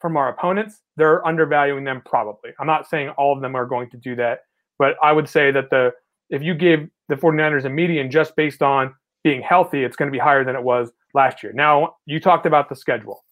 from 0.00 0.16
our 0.16 0.28
opponents. 0.28 0.82
They're 0.96 1.26
undervaluing 1.26 1.84
them 1.84 2.02
probably. 2.04 2.50
I'm 2.60 2.66
not 2.66 2.88
saying 2.88 3.10
all 3.10 3.34
of 3.34 3.40
them 3.40 3.54
are 3.54 3.66
going 3.66 3.90
to 3.90 3.96
do 3.96 4.14
that, 4.16 4.40
but 4.78 4.96
I 5.02 5.12
would 5.12 5.28
say 5.28 5.50
that 5.50 5.70
the 5.70 5.92
if 6.30 6.42
you 6.42 6.54
give 6.54 6.88
the 7.08 7.16
49ers 7.16 7.64
a 7.64 7.70
median 7.70 8.10
just 8.10 8.34
based 8.36 8.62
on 8.62 8.94
being 9.22 9.42
healthy, 9.42 9.84
it's 9.84 9.96
going 9.96 10.10
to 10.10 10.12
be 10.12 10.18
higher 10.18 10.44
than 10.44 10.56
it 10.56 10.62
was 10.62 10.90
last 11.14 11.42
year. 11.42 11.52
Now, 11.52 11.96
you 12.06 12.18
talked 12.20 12.46
about 12.46 12.68
the 12.68 12.76
schedule. 12.76 13.24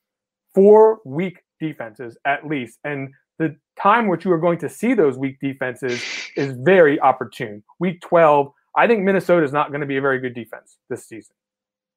Four 0.54 1.00
weak 1.04 1.38
defenses 1.60 2.16
at 2.24 2.46
least. 2.46 2.78
And 2.84 3.10
the 3.38 3.56
time 3.80 4.08
which 4.08 4.24
you 4.24 4.32
are 4.32 4.38
going 4.38 4.58
to 4.58 4.68
see 4.68 4.94
those 4.94 5.16
weak 5.16 5.38
defenses 5.40 6.02
is 6.36 6.54
very 6.58 7.00
opportune. 7.00 7.62
Week 7.78 8.00
12 8.02 8.52
I 8.76 8.86
think 8.86 9.02
Minnesota 9.02 9.44
is 9.44 9.52
not 9.52 9.68
going 9.68 9.80
to 9.80 9.86
be 9.86 9.96
a 9.96 10.00
very 10.00 10.18
good 10.18 10.34
defense 10.34 10.78
this 10.88 11.06
season. 11.06 11.34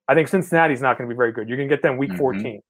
I 0.08 0.13
think 0.13 0.27
Cincinnati's 0.27 0.82
not 0.82 0.98
going 0.98 1.10
to 1.10 1.13
be 1.13 1.17
very 1.17 1.32
good. 1.32 1.48
You're 1.48 1.58
going 1.58 1.70
to 1.70 1.75
get 1.75 1.82
them 1.82 1.98
week 1.98 2.12
mm-hmm. 2.12 2.20
14. 2.20 2.62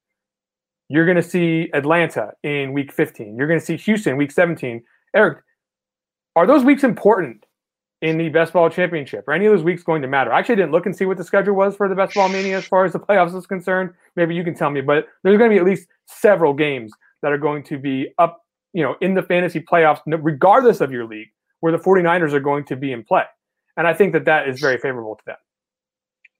You're 0.87 1.05
going 1.05 1.17
to 1.17 1.23
see 1.23 1.69
Atlanta 1.73 2.31
in 2.43 2.73
week 2.73 2.91
15. 2.91 3.35
You're 3.35 3.47
going 3.47 3.59
to 3.59 3.65
see 3.65 3.77
Houston 3.77 4.17
week 4.17 4.31
17. 4.31 4.83
Eric, 5.15 5.39
are 6.35 6.45
those 6.45 6.63
weeks 6.63 6.83
important 6.83 7.45
in 8.01 8.17
the 8.17 8.29
best 8.29 8.53
ball 8.53 8.69
championship? 8.69 9.27
Are 9.27 9.33
any 9.33 9.47
of 9.47 9.53
those 9.53 9.63
weeks 9.63 9.81
going 9.81 10.03
to 10.03 10.07
matter? 10.07 10.31
I 10.31 10.39
actually 10.39 10.57
didn't 10.57 10.71
look 10.71 10.85
and 10.85 10.95
see 10.95 11.05
what 11.05 11.17
the 11.17 11.23
schedule 11.23 11.55
was 11.55 11.75
for 11.75 11.89
the 11.89 11.95
best 11.95 12.13
ball 12.13 12.29
mania 12.29 12.57
as 12.57 12.65
far 12.65 12.85
as 12.85 12.93
the 12.93 12.99
playoffs 12.99 13.35
is 13.35 13.47
concerned. 13.47 13.91
Maybe 14.15 14.35
you 14.35 14.43
can 14.43 14.53
tell 14.53 14.69
me, 14.69 14.81
but 14.81 15.07
there's 15.23 15.37
going 15.37 15.49
to 15.49 15.55
be 15.55 15.59
at 15.59 15.65
least 15.65 15.87
several 16.05 16.53
games 16.53 16.91
that 17.23 17.31
are 17.31 17.37
going 17.39 17.63
to 17.63 17.79
be 17.79 18.09
up, 18.19 18.43
you 18.73 18.83
know, 18.83 18.95
in 19.01 19.15
the 19.15 19.23
fantasy 19.23 19.59
playoffs, 19.59 20.01
regardless 20.05 20.81
of 20.81 20.91
your 20.91 21.05
league, 21.05 21.29
where 21.61 21.71
the 21.71 21.79
49ers 21.79 22.33
are 22.33 22.39
going 22.39 22.63
to 22.65 22.75
be 22.75 22.91
in 22.91 23.03
play 23.03 23.23
and 23.77 23.87
I 23.87 23.93
think 23.93 24.13
that 24.13 24.25
that 24.25 24.47
is 24.47 24.59
very 24.59 24.77
favorable 24.77 25.15
to 25.15 25.23
them. 25.25 25.37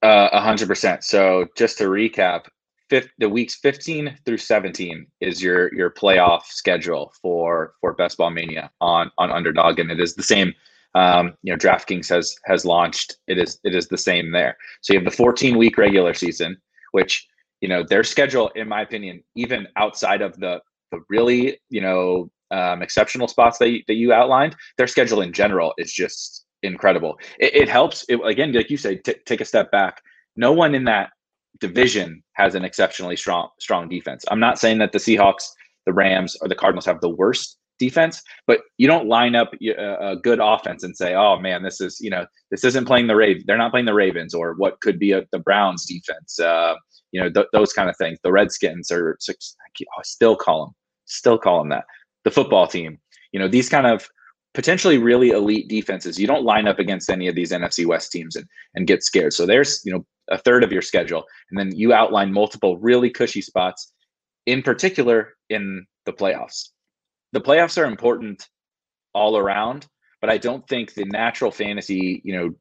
Uh, 0.01 0.29
a 0.31 0.41
hundred 0.41 0.67
percent. 0.67 1.03
So 1.03 1.47
just 1.57 1.77
to 1.79 1.85
recap, 1.85 2.45
fifth, 2.89 3.09
the 3.17 3.29
weeks 3.29 3.55
15 3.55 4.17
through 4.25 4.37
17 4.37 5.07
is 5.21 5.41
your 5.41 5.73
your 5.73 5.89
playoff 5.89 6.43
schedule 6.45 7.13
for 7.21 7.73
for 7.81 7.93
Best 7.93 8.17
Ball 8.17 8.29
Mania 8.29 8.71
on 8.81 9.11
on 9.17 9.31
Underdog, 9.31 9.79
and 9.79 9.91
it 9.91 9.99
is 9.99 10.15
the 10.15 10.23
same. 10.23 10.53
Um, 10.93 11.33
you 11.43 11.51
know, 11.51 11.57
DraftKings 11.57 12.07
has 12.09 12.35
has 12.45 12.65
launched. 12.65 13.17
It 13.27 13.37
is 13.37 13.59
it 13.63 13.75
is 13.75 13.87
the 13.87 13.97
same 13.97 14.31
there. 14.31 14.57
So 14.81 14.93
you 14.93 14.99
have 14.99 15.05
the 15.05 15.15
14 15.15 15.57
week 15.57 15.77
regular 15.77 16.13
season, 16.13 16.57
which 16.91 17.27
you 17.61 17.67
know 17.67 17.83
their 17.83 18.03
schedule, 18.03 18.49
in 18.55 18.67
my 18.67 18.81
opinion, 18.81 19.23
even 19.35 19.67
outside 19.75 20.21
of 20.21 20.39
the 20.39 20.61
the 20.91 20.99
really 21.09 21.59
you 21.69 21.81
know 21.81 22.29
um, 22.51 22.81
exceptional 22.81 23.27
spots 23.27 23.57
that 23.57 23.69
you, 23.69 23.81
that 23.87 23.95
you 23.95 24.13
outlined, 24.13 24.55
their 24.77 24.87
schedule 24.87 25.21
in 25.21 25.33
general 25.33 25.73
is 25.77 25.91
just 25.91 26.44
incredible. 26.65 27.17
It, 27.39 27.55
it 27.55 27.69
helps. 27.69 28.05
It, 28.09 28.19
again, 28.25 28.51
like 28.53 28.69
you 28.69 28.77
say, 28.77 28.97
t- 28.97 29.15
take 29.25 29.41
a 29.41 29.45
step 29.45 29.71
back. 29.71 30.01
No 30.35 30.51
one 30.51 30.75
in 30.75 30.83
that 30.85 31.11
division 31.59 32.21
has 32.33 32.55
an 32.55 32.65
exceptionally 32.65 33.15
strong 33.15 33.49
strong 33.59 33.87
defense. 33.87 34.25
I'm 34.29 34.39
not 34.39 34.59
saying 34.59 34.79
that 34.79 34.91
the 34.91 34.99
Seahawks, 34.99 35.45
the 35.85 35.93
Rams, 35.93 36.35
or 36.41 36.47
the 36.47 36.55
Cardinals 36.55 36.85
have 36.85 37.01
the 37.01 37.09
worst 37.09 37.57
defense, 37.77 38.21
but 38.47 38.61
you 38.77 38.87
don't 38.87 39.07
line 39.07 39.35
up 39.35 39.51
a, 39.61 40.11
a 40.11 40.15
good 40.15 40.39
offense 40.41 40.83
and 40.83 40.95
say, 40.95 41.13
"Oh 41.13 41.39
man, 41.39 41.63
this 41.63 41.81
is 41.81 41.99
you 42.01 42.09
know 42.09 42.25
this 42.51 42.63
isn't 42.63 42.85
playing 42.85 43.07
the 43.07 43.15
Raven. 43.15 43.43
They're 43.45 43.57
not 43.57 43.71
playing 43.71 43.85
the 43.85 43.93
Ravens, 43.93 44.33
or 44.33 44.55
what 44.55 44.79
could 44.81 44.99
be 44.99 45.11
a, 45.11 45.25
the 45.31 45.39
Browns 45.39 45.85
defense. 45.85 46.39
Uh, 46.39 46.75
you 47.11 47.21
know 47.21 47.29
th- 47.29 47.47
those 47.53 47.73
kind 47.73 47.89
of 47.89 47.97
things. 47.97 48.19
The 48.23 48.31
Redskins 48.31 48.91
are 48.91 49.17
I 49.29 50.01
still 50.03 50.35
call 50.35 50.65
them, 50.65 50.75
still 51.05 51.37
call 51.37 51.59
them 51.59 51.69
that. 51.69 51.85
The 52.23 52.31
football 52.31 52.67
team. 52.67 52.99
You 53.31 53.39
know 53.39 53.47
these 53.47 53.69
kind 53.69 53.87
of 53.87 54.07
potentially 54.55 54.97
really 54.97 55.29
elite 55.29 55.67
defenses. 55.67 56.19
You 56.19 56.25
don't 56.25 56.43
line 56.43 56.67
up 56.67 56.79
against 56.79 57.09
any 57.09 57.27
of 57.27 57.35
these 57.35 57.51
NFC 57.51 57.85
West 57.85 58.11
teams 58.11 58.35
and, 58.35 58.47
and 58.73 58.87
get 58.87 59.03
scared. 59.03 59.33
So 59.33 59.45
there's, 59.45 59.81
you 59.85 59.93
know, 59.93 60.05
a 60.29 60.37
third 60.37 60.63
of 60.63 60.71
your 60.71 60.81
schedule. 60.81 61.25
And 61.49 61.59
then 61.59 61.75
you 61.75 61.93
outline 61.93 62.33
multiple 62.33 62.77
really 62.77 63.09
cushy 63.09 63.41
spots, 63.41 63.93
in 64.45 64.63
particular 64.63 65.35
in 65.49 65.85
the 66.05 66.13
playoffs. 66.13 66.69
The 67.33 67.41
playoffs 67.41 67.77
are 67.77 67.85
important 67.85 68.47
all 69.13 69.37
around, 69.37 69.87
but 70.21 70.29
I 70.29 70.37
don't 70.37 70.67
think 70.67 70.93
the 70.93 71.05
natural 71.05 71.51
fantasy, 71.51 72.21
you 72.23 72.35
know, 72.35 72.51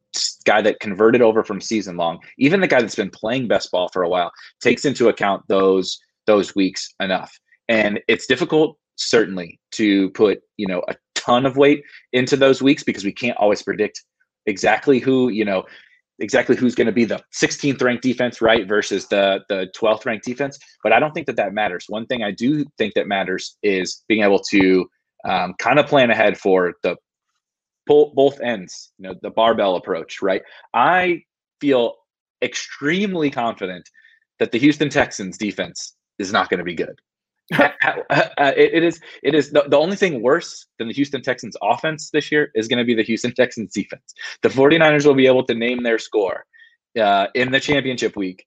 guy 0.45 0.61
that 0.63 0.81
converted 0.81 1.23
over 1.23 1.43
from 1.45 1.61
season 1.61 1.97
long, 1.97 2.19
even 2.39 2.61
the 2.61 2.67
guy 2.67 2.81
that's 2.81 2.95
been 2.97 3.11
playing 3.11 3.49
best 3.49 3.71
ball 3.71 3.89
for 3.93 4.03
a 4.03 4.09
while, 4.09 4.31
takes 4.61 4.85
into 4.85 5.09
account 5.09 5.43
those 5.49 5.99
those 6.27 6.55
weeks 6.55 6.93
enough. 7.01 7.39
And 7.69 8.01
it's 8.09 8.27
difficult 8.27 8.79
certainly 8.97 9.61
to 9.73 10.11
put, 10.11 10.41
you 10.57 10.67
know, 10.67 10.83
a 10.89 10.95
ton 11.25 11.47
of 11.47 11.57
weight 11.57 11.83
into 12.13 12.37
those 12.37 12.63
weeks 12.63 12.83
because 12.83 13.05
we 13.05 13.13
can't 13.13 13.37
always 13.39 13.63
predict 13.63 14.03
exactly 14.47 14.99
who, 14.99 15.29
you 15.29 15.45
know, 15.45 15.65
exactly 16.19 16.57
who's 16.57 16.75
going 16.75 16.87
to 16.87 16.93
be 16.93 17.05
the 17.05 17.23
16th 17.33 17.83
ranked 17.83 18.03
defense, 18.03 18.41
right, 18.41 18.67
versus 18.69 19.09
the 19.09 19.41
the 19.49 19.69
12th 19.77 20.07
ranked 20.07 20.25
defense. 20.25 20.59
But 20.83 20.93
I 20.93 21.01
don't 21.01 21.13
think 21.13 21.27
that 21.27 21.37
that 21.37 21.53
matters. 21.53 21.87
One 21.89 22.07
thing 22.07 22.23
I 22.23 22.31
do 22.31 22.65
think 22.79 22.95
that 22.95 23.09
matters 23.09 23.57
is 23.63 24.05
being 24.09 24.23
able 24.23 24.41
to 24.51 24.87
um, 25.25 25.55
kind 25.59 25.79
of 25.79 25.87
plan 25.87 26.11
ahead 26.11 26.39
for 26.39 26.75
the 26.83 26.97
pull 27.87 28.13
both 28.15 28.41
ends, 28.41 28.93
you 28.99 29.09
know, 29.09 29.15
the 29.23 29.31
barbell 29.31 29.77
approach, 29.77 30.23
right? 30.23 30.43
I 30.73 31.23
feel 31.61 31.95
extremely 32.43 33.31
confident 33.31 33.89
that 34.39 34.53
the 34.53 34.59
Houston 34.59 34.89
Texans 34.89 35.39
defense 35.39 35.95
is 36.19 36.33
not 36.33 36.49
going 36.49 36.59
to 36.59 36.65
be 36.65 36.75
good. 36.75 36.99
Uh, 37.53 37.69
uh, 38.39 38.53
it, 38.57 38.75
it 38.75 38.83
is 38.83 39.01
it 39.23 39.35
is 39.35 39.51
the, 39.51 39.65
the 39.69 39.77
only 39.77 39.97
thing 39.97 40.23
worse 40.23 40.67
than 40.79 40.89
the 40.89 40.95
Houston 40.95 41.21
Texans 41.21 41.57
offense 41.63 42.11
this 42.11 42.33
year 42.33 42.51
is 42.55 42.69
going 42.69 42.79
to 42.79 42.85
be 42.85 42.95
the 42.95 43.03
Houston 43.03 43.35
Texans 43.35 43.73
defense. 43.73 44.15
The 44.43 44.49
49ers 44.49 45.05
will 45.05 45.15
be 45.15 45.27
able 45.27 45.45
to 45.45 45.55
name 45.55 45.83
their 45.83 45.99
score 45.99 46.47
uh, 46.99 47.27
in 47.35 47.53
the 47.53 47.61
championship 47.61 48.17
week 48.17 48.47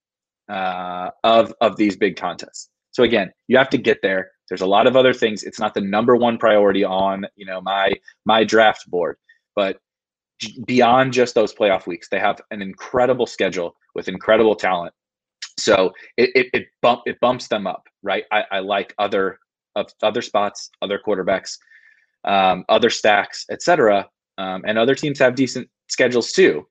uh, 0.49 1.11
of 1.23 1.53
of 1.61 1.77
these 1.77 1.95
big 1.95 2.15
contests. 2.15 2.69
So 2.91 3.03
again, 3.03 3.31
you 3.47 3.57
have 3.57 3.69
to 3.69 3.77
get 3.77 3.99
there. 4.01 4.31
There's 4.49 4.61
a 4.61 4.67
lot 4.67 4.87
of 4.87 4.95
other 4.95 5.13
things. 5.13 5.43
It's 5.43 5.59
not 5.59 5.73
the 5.73 5.81
number 5.81 6.15
one 6.15 6.37
priority 6.37 6.83
on 6.83 7.27
you 7.35 7.45
know 7.45 7.61
my 7.61 7.91
my 8.25 8.43
draft 8.43 8.89
board, 8.89 9.17
but 9.55 9.77
beyond 10.65 11.13
just 11.13 11.35
those 11.35 11.53
playoff 11.53 11.87
weeks, 11.87 12.09
they 12.09 12.19
have 12.19 12.39
an 12.51 12.61
incredible 12.61 13.25
schedule 13.25 13.75
with 13.95 14.07
incredible 14.07 14.55
talent 14.55 14.93
so 15.57 15.93
it 16.17 16.31
it, 16.35 16.47
it 16.53 16.67
bump 16.81 17.01
it 17.05 17.19
bumps 17.21 17.47
them 17.47 17.67
up, 17.67 17.87
right? 18.03 18.25
I, 18.31 18.43
I 18.51 18.59
like 18.59 18.93
other 18.99 19.39
of 19.75 19.87
other 20.03 20.21
spots, 20.21 20.69
other 20.81 20.99
quarterbacks, 21.05 21.57
um, 22.25 22.65
other 22.69 22.89
stacks, 22.89 23.45
etc. 23.51 24.07
Um, 24.37 24.63
and 24.67 24.77
other 24.77 24.95
teams 24.95 25.19
have 25.19 25.35
decent 25.35 25.69
schedules 25.89 26.31
too. 26.31 26.67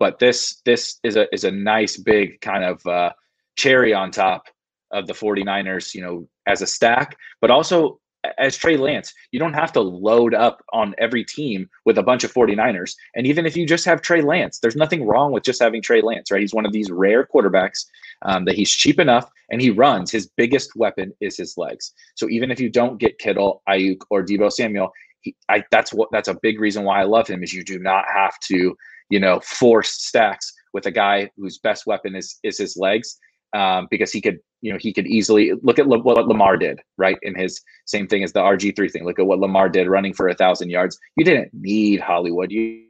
but 0.00 0.18
this 0.18 0.60
this 0.64 0.98
is 1.04 1.16
a 1.16 1.32
is 1.34 1.44
a 1.44 1.50
nice 1.50 1.96
big 1.96 2.40
kind 2.40 2.64
of 2.64 2.86
uh, 2.86 3.12
cherry 3.56 3.94
on 3.94 4.10
top 4.10 4.44
of 4.92 5.06
the 5.06 5.14
49ers, 5.14 5.94
you 5.94 6.02
know, 6.02 6.28
as 6.46 6.62
a 6.62 6.66
stack, 6.66 7.16
but 7.40 7.50
also 7.50 8.00
as 8.38 8.56
Trey 8.56 8.76
Lance, 8.76 9.12
you 9.32 9.38
don't 9.40 9.54
have 9.54 9.72
to 9.74 9.80
load 9.80 10.34
up 10.34 10.62
on 10.72 10.94
every 10.98 11.24
team 11.24 11.68
with 11.84 11.98
a 11.98 12.02
bunch 12.02 12.24
of 12.24 12.32
49ers. 12.32 12.94
And 13.14 13.26
even 13.26 13.46
if 13.46 13.56
you 13.56 13.66
just 13.66 13.84
have 13.84 14.02
Trey 14.02 14.22
Lance, 14.22 14.60
there's 14.60 14.76
nothing 14.76 15.06
wrong 15.06 15.32
with 15.32 15.44
just 15.44 15.62
having 15.62 15.82
Trey 15.82 16.00
Lance, 16.02 16.30
right? 16.30 16.40
He's 16.40 16.54
one 16.54 16.66
of 16.66 16.72
these 16.72 16.90
rare 16.90 17.26
quarterbacks 17.26 17.84
um, 18.22 18.44
that 18.44 18.54
he's 18.54 18.70
cheap 18.70 18.98
enough 18.98 19.30
and 19.50 19.60
he 19.60 19.70
runs. 19.70 20.10
His 20.10 20.28
biggest 20.36 20.76
weapon 20.76 21.12
is 21.20 21.36
his 21.36 21.56
legs. 21.56 21.92
So 22.14 22.28
even 22.28 22.50
if 22.50 22.60
you 22.60 22.70
don't 22.70 22.98
get 22.98 23.18
Kittle, 23.18 23.62
Aiyuk, 23.68 23.98
or 24.10 24.24
Deebo 24.24 24.50
Samuel, 24.50 24.90
he, 25.20 25.34
I, 25.48 25.64
that's 25.70 25.92
what 25.92 26.08
that's 26.12 26.28
a 26.28 26.38
big 26.42 26.60
reason 26.60 26.84
why 26.84 27.00
I 27.00 27.04
love 27.04 27.26
him 27.26 27.42
is 27.42 27.52
you 27.52 27.64
do 27.64 27.78
not 27.78 28.04
have 28.12 28.38
to, 28.48 28.76
you 29.10 29.20
know, 29.20 29.40
force 29.40 29.90
stacks 29.90 30.52
with 30.72 30.86
a 30.86 30.90
guy 30.90 31.30
whose 31.36 31.58
best 31.58 31.86
weapon 31.86 32.14
is 32.14 32.38
is 32.42 32.58
his 32.58 32.76
legs 32.76 33.18
um, 33.54 33.86
because 33.90 34.12
he 34.12 34.20
could, 34.20 34.38
you 34.60 34.72
know, 34.72 34.78
he 34.78 34.92
could 34.92 35.06
easily 35.06 35.52
look 35.62 35.78
at 35.78 35.86
what 35.86 36.28
Lamar 36.28 36.56
did, 36.56 36.80
right? 36.98 37.16
In 37.22 37.34
his 37.34 37.62
same 37.86 38.06
thing 38.06 38.22
as 38.22 38.32
the 38.32 38.40
RG 38.40 38.76
three 38.76 38.88
thing. 38.88 39.04
Look 39.04 39.18
at 39.18 39.26
what 39.26 39.38
Lamar 39.38 39.68
did, 39.68 39.88
running 39.88 40.12
for 40.12 40.28
a 40.28 40.34
thousand 40.34 40.70
yards. 40.70 40.98
You 41.16 41.24
didn't 41.24 41.50
need 41.54 42.00
Hollywood. 42.00 42.50
You 42.50 42.84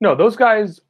no, 0.00 0.14
those 0.14 0.36
guys 0.36 0.80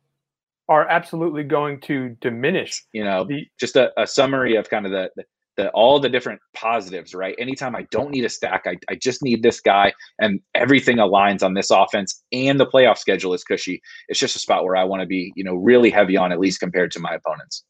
are 0.68 0.88
absolutely 0.88 1.42
going 1.42 1.80
to 1.82 2.16
diminish. 2.20 2.84
You 2.92 3.04
know, 3.04 3.24
the, 3.24 3.46
just 3.58 3.76
a, 3.76 3.90
a 4.00 4.06
summary 4.06 4.56
of 4.56 4.68
kind 4.68 4.86
of 4.86 4.92
the, 4.92 5.10
the 5.16 5.24
the 5.56 5.70
all 5.70 6.00
the 6.00 6.08
different 6.08 6.40
positives, 6.52 7.14
right? 7.14 7.36
Anytime 7.38 7.76
I 7.76 7.86
don't 7.92 8.10
need 8.10 8.24
a 8.24 8.28
stack, 8.28 8.62
I, 8.66 8.76
I 8.90 8.96
just 8.96 9.22
need 9.22 9.44
this 9.44 9.60
guy 9.60 9.92
and 10.18 10.40
everything 10.56 10.96
aligns 10.96 11.44
on 11.44 11.54
this 11.54 11.70
offense 11.70 12.24
and 12.32 12.58
the 12.58 12.66
playoff 12.66 12.98
schedule 12.98 13.32
is 13.34 13.44
cushy. 13.44 13.80
It's 14.08 14.18
just 14.18 14.34
a 14.34 14.40
spot 14.40 14.64
where 14.64 14.74
I 14.74 14.82
want 14.82 15.02
to 15.02 15.06
be, 15.06 15.32
you 15.36 15.44
know, 15.44 15.54
really 15.54 15.90
heavy 15.90 16.16
on 16.16 16.32
at 16.32 16.40
least 16.40 16.58
compared 16.58 16.90
to 16.90 16.98
my 16.98 17.14
opponents 17.14 17.62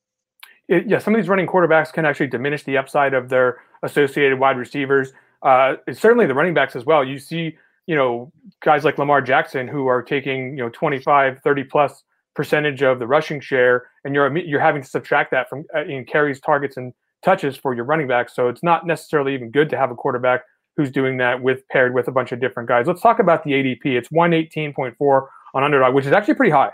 it, 0.69 0.89
yeah, 0.89 0.99
some 0.99 1.15
of 1.15 1.21
these 1.21 1.29
running 1.29 1.47
quarterbacks 1.47 1.93
can 1.93 2.05
actually 2.05 2.29
diminish 2.29 2.65
the 2.65 2.79
upside 2.79 3.15
of 3.15 3.29
their 3.29 3.59
associated 3.83 4.39
wide 4.39 4.57
receivers. 4.57 5.13
Uh, 5.43 5.75
it's 5.87 6.01
certainly 6.01 6.27
the 6.27 6.35
running 6.35 6.55
backs 6.55 6.75
as 6.75 6.85
well. 6.85 7.05
You 7.05 7.19
see, 7.19 7.57
you 7.87 7.95
know, 7.95 8.33
guys 8.61 8.85
like 8.85 8.97
Lamar 8.97 9.21
Jackson 9.21 9.69
who 9.69 9.87
are 9.87 10.03
taking, 10.03 10.57
you 10.57 10.65
know, 10.65 10.71
25, 10.71 11.41
30 11.41 11.65
plus 11.65 12.03
percentage 12.35 12.83
of 12.83 12.99
the 12.99 13.07
rushing 13.07 13.41
share, 13.41 13.89
and 14.05 14.15
you're 14.15 14.37
you're 14.37 14.61
having 14.61 14.83
to 14.83 14.89
subtract 14.89 15.31
that 15.31 15.49
from 15.49 15.65
uh, 15.75 15.85
in 15.85 16.05
carries, 16.05 16.41
targets, 16.41 16.77
and 16.77 16.93
touches 17.25 17.57
for 17.57 17.75
your 17.75 17.85
running 17.85 18.09
back. 18.09 18.29
So 18.29 18.49
it's 18.49 18.63
not 18.63 18.87
necessarily 18.87 19.35
even 19.35 19.51
good 19.51 19.71
to 19.71 19.77
have 19.77 19.91
a 19.91 19.95
quarterback 19.95 20.43
who's 20.77 20.91
doing 20.91 21.17
that 21.19 21.41
with 21.43 21.67
paired 21.69 21.95
with 21.95 22.09
a 22.09 22.13
bunch 22.13 22.33
of 22.33 22.41
different 22.41 22.69
guys. 22.69 22.87
Let's 22.87 23.01
talk 23.01 23.19
about 23.19 23.45
the 23.45 23.53
ADP. 23.53 23.87
It's 23.87 24.09
118.4 24.09 25.27
on 25.55 25.63
underdog, 25.63 25.95
which 25.95 26.05
is 26.05 26.13
actually 26.13 26.35
pretty 26.35 26.51
high. 26.51 26.73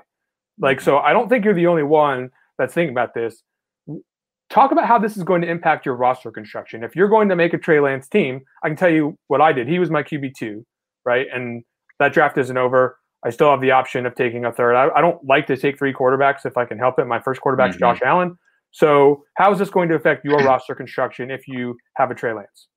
Like, 0.59 0.81
so 0.81 0.99
I 0.99 1.12
don't 1.12 1.29
think 1.29 1.45
you're 1.45 1.55
the 1.55 1.67
only 1.67 1.83
one 1.83 2.31
that's 2.59 2.75
thinking 2.75 2.93
about 2.93 3.14
this 3.14 3.43
talk 4.50 4.73
about 4.73 4.87
how 4.87 4.99
this 4.99 5.17
is 5.17 5.23
going 5.23 5.40
to 5.40 5.49
impact 5.49 5.87
your 5.87 5.95
roster 5.95 6.31
construction. 6.31 6.83
If 6.85 6.95
you're 6.95 7.09
going 7.09 7.29
to 7.29 7.37
make 7.37 7.55
a 7.55 7.59
Trey 7.59 7.81
Lance 7.81 8.09
team, 8.09 8.43
I 8.62 8.69
can 8.69 8.76
tell 8.76 8.90
you 8.90 9.17
what 9.29 9.40
I 9.40 9.52
did. 9.52 9.69
He 9.69 9.79
was 9.79 9.90
my 9.90 10.02
QB 10.02 10.35
two, 10.37 10.67
right? 11.05 11.26
And 11.33 11.64
that 11.99 12.12
draft 12.12 12.37
isn't 12.37 12.57
over. 12.57 12.99
I 13.25 13.31
still 13.31 13.50
have 13.50 13.61
the 13.61 13.71
option 13.71 14.07
of 14.07 14.15
taking 14.15 14.45
a 14.45 14.53
third. 14.53 14.75
I, 14.75 14.89
I 14.97 15.00
don't 15.00 15.23
like 15.25 15.47
to 15.49 15.57
take 15.57 15.79
three 15.79 15.93
quarterbacks 15.93 16.47
if 16.47 16.57
I 16.57 16.65
can 16.65 16.79
help 16.79 16.99
it. 16.99 17.05
My 17.07 17.21
first 17.21 17.41
quarterback 17.41 17.71
is 17.71 17.77
mm-hmm. 17.77 17.81
Josh 17.81 18.00
Allen. 18.03 18.39
So, 18.73 19.25
how 19.35 19.53
is 19.53 19.59
this 19.59 19.71
going 19.71 19.89
to 19.89 19.95
affect 19.95 20.25
your 20.25 20.39
roster 20.45 20.75
construction 20.75 21.31
if 21.31 21.47
you 21.49 21.77
have 21.97 22.11
a 22.11 22.15
Trey 22.15 22.33
Lance? 22.33 22.69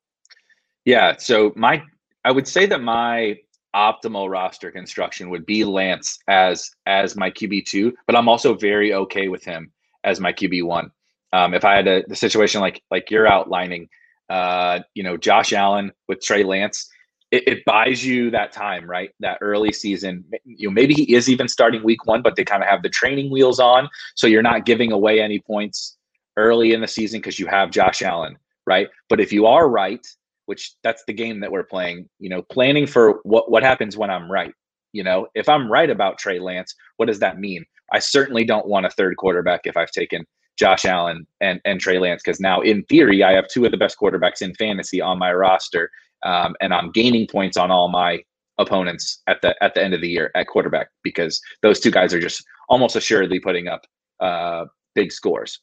Yeah. 0.86 1.16
So, 1.18 1.54
my, 1.56 1.84
I 2.26 2.32
would 2.32 2.48
say 2.48 2.66
that 2.66 2.82
my 2.82 3.38
optimal 3.76 4.30
roster 4.30 4.72
construction 4.72 5.30
would 5.30 5.46
be 5.46 5.64
Lance 5.64 6.20
as 6.28 6.70
as 6.86 7.16
my 7.16 7.32
QB 7.32 7.66
two, 7.66 7.94
but 8.06 8.16
I'm 8.16 8.30
also 8.30 8.54
very 8.54 8.94
okay 8.94 9.28
with 9.28 9.44
him 9.44 9.72
as 10.04 10.20
my 10.20 10.32
QB 10.32 10.66
one. 10.66 10.92
Um, 11.32 11.54
if 11.54 11.66
I 11.66 11.76
had 11.76 11.88
a 11.88 12.04
the 12.08 12.16
situation 12.16 12.62
like 12.62 12.82
like 12.92 13.10
you're 13.10 13.28
outlining, 13.28 13.90
uh, 14.30 14.80
you 14.94 15.04
know, 15.04 15.18
Josh 15.18 15.54
Allen 15.54 15.92
with 16.08 16.22
Trey 16.22 16.44
Lance, 16.44 16.90
it, 17.34 17.48
it, 17.48 17.66
buys 17.66 18.06
you 18.06 18.30
that 18.30 18.52
time, 18.52 18.88
right? 18.88 19.10
That 19.20 19.40
early 19.42 19.74
season. 19.74 20.24
You 20.46 20.70
know, 20.70 20.74
maybe 20.74 20.94
he 20.94 21.16
is 21.16 21.30
even 21.30 21.48
starting 21.48 21.84
week 21.84 22.06
one, 22.06 22.22
but 22.22 22.36
they 22.36 22.46
kind 22.46 22.62
of 22.62 22.70
have 22.70 22.84
the 22.84 22.90
training 22.90 23.32
wheels 23.32 23.60
on, 23.60 23.90
so 24.16 24.28
you're 24.28 24.44
not 24.44 24.66
giving 24.66 24.92
away 24.92 25.20
any 25.20 25.40
points 25.40 25.98
early 26.38 26.74
in 26.74 26.82
the 26.82 26.88
season 26.88 27.20
because 27.20 27.40
you 27.40 27.48
have 27.48 27.72
Josh 27.72 28.04
Allen, 28.04 28.38
right? 28.68 28.88
But 29.10 29.20
if 29.20 29.34
you 29.34 29.48
are 29.48 29.68
right, 29.68 30.06
which 30.46 30.76
that's 30.84 31.04
the 31.06 31.14
game 31.14 31.40
that 31.40 31.52
we're 31.52 31.64
playing, 31.64 32.08
you 32.20 32.30
know, 32.30 32.44
planning 32.44 32.86
for 32.86 33.20
what 33.24 33.50
what 33.50 33.64
happens 33.64 33.98
when 33.98 34.12
I'm 34.12 34.32
right. 34.32 34.54
You 34.92 35.04
know, 35.04 35.28
if 35.34 35.50
I'm 35.50 35.72
right 35.72 35.90
about 35.90 36.20
Trey 36.20 36.38
Lance, 36.38 36.76
what 36.98 37.08
does 37.08 37.20
that 37.20 37.40
mean? 37.40 37.66
I 37.92 37.98
certainly 37.98 38.44
don't 38.44 38.68
want 38.68 38.86
a 38.86 38.92
third 38.92 39.18
quarterback 39.18 39.62
if 39.64 39.76
I've 39.76 39.92
taken 39.92 40.24
Josh 40.64 40.86
Allen 40.86 41.28
and 41.42 41.60
and 41.66 41.78
Trey 41.82 42.00
Lance 42.00 42.22
because 42.24 42.40
now 42.40 42.62
in 42.62 42.84
theory 42.84 43.22
I 43.22 43.34
have 43.34 43.50
two 43.50 43.66
of 43.66 43.72
the 43.72 43.78
best 43.78 43.98
quarterbacks 44.00 44.42
in 44.42 44.56
fantasy 44.56 45.02
on 45.02 45.20
my 45.20 45.34
roster, 45.34 45.92
um, 46.26 46.56
and 46.62 46.74
I'm 46.74 46.90
gaining 46.90 47.28
points 47.28 47.58
on 47.58 47.70
all 47.70 47.90
my 47.90 48.24
opponents 48.58 49.22
at 49.28 49.42
the 49.42 49.62
at 49.62 49.74
the 49.74 49.84
end 49.84 49.94
of 49.94 50.00
the 50.00 50.08
year 50.08 50.32
at 50.36 50.48
quarterback 50.48 50.88
because 51.04 51.42
those 51.64 51.82
two 51.82 51.92
guys 51.92 52.14
are 52.14 52.22
just 52.22 52.46
almost 52.70 52.96
assuredly 52.96 53.42
putting 53.42 53.68
up 53.68 53.82
uh, 54.22 54.64
big 54.96 55.12
scores. 55.12 55.60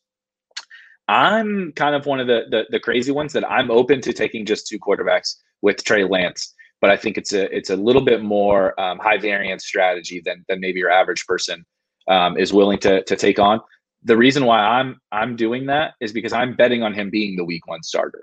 I'm 1.09 1.73
kind 1.73 1.95
of 1.95 2.05
one 2.05 2.21
of 2.21 2.27
the, 2.27 2.43
the, 2.51 2.67
the 2.69 2.79
crazy 2.79 3.11
ones 3.11 3.33
that 3.33 3.51
I'm 3.51 3.71
open 3.71 4.03
to 4.03 4.13
taking 4.13 4.45
just 4.45 4.69
two 4.69 4.79
quarterbacks 4.79 5.35
with 5.63 5.83
Trey 5.83 6.05
Lance, 6.05 6.55
but 6.83 6.91
I 6.91 6.97
think 6.99 7.17
it's 7.17 7.33
a 7.33 7.45
it's 7.57 7.71
a 7.71 7.77
little 7.77 8.05
bit 8.05 8.23
more 8.23 8.79
um, 8.79 8.99
high 8.99 9.17
variance 9.17 9.65
strategy 9.65 10.21
than 10.23 10.45
than 10.47 10.61
maybe 10.61 10.79
your 10.79 10.91
average 10.91 11.25
person 11.25 11.65
um, 12.07 12.37
is 12.37 12.53
willing 12.53 12.79
to 12.81 13.03
to 13.05 13.17
take 13.17 13.39
on 13.39 13.63
the 14.05 14.17
reason 14.17 14.45
why 14.47 14.61
I'm 14.61 15.01
I'm 15.13 15.37
doing 15.37 15.67
that 15.67 15.95
is 16.01 16.13
because 16.13 16.33
I'm 16.33 16.55
betting 16.55 16.83
on 16.83 16.95
him 16.95 17.11
being 17.11 17.37
the 17.37 17.45
week 17.45 17.67
one 17.67 17.83
starter, 17.83 18.23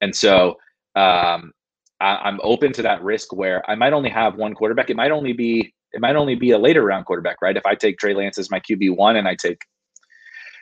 and 0.00 0.14
so 0.14 0.56
um, 0.94 1.52
I, 2.00 2.28
am 2.28 2.38
open 2.42 2.72
to 2.74 2.82
that 2.82 3.02
risk 3.02 3.32
where 3.32 3.68
I 3.68 3.74
might 3.74 3.92
only 3.92 4.10
have 4.10 4.36
one 4.36 4.54
quarterback. 4.54 4.90
It 4.90 4.96
might 4.96 5.10
only 5.10 5.32
be 5.32 5.72
it 5.92 6.00
might 6.00 6.16
only 6.16 6.34
be 6.34 6.50
a 6.50 6.58
later 6.58 6.82
round 6.82 7.06
quarterback, 7.06 7.40
right? 7.42 7.56
If 7.56 7.66
I 7.66 7.74
take 7.74 7.98
Trey 7.98 8.14
Lance 8.14 8.38
as 8.38 8.50
my 8.50 8.60
QB 8.60 8.96
one 8.96 9.16
and 9.16 9.26
I 9.26 9.34
take 9.34 9.58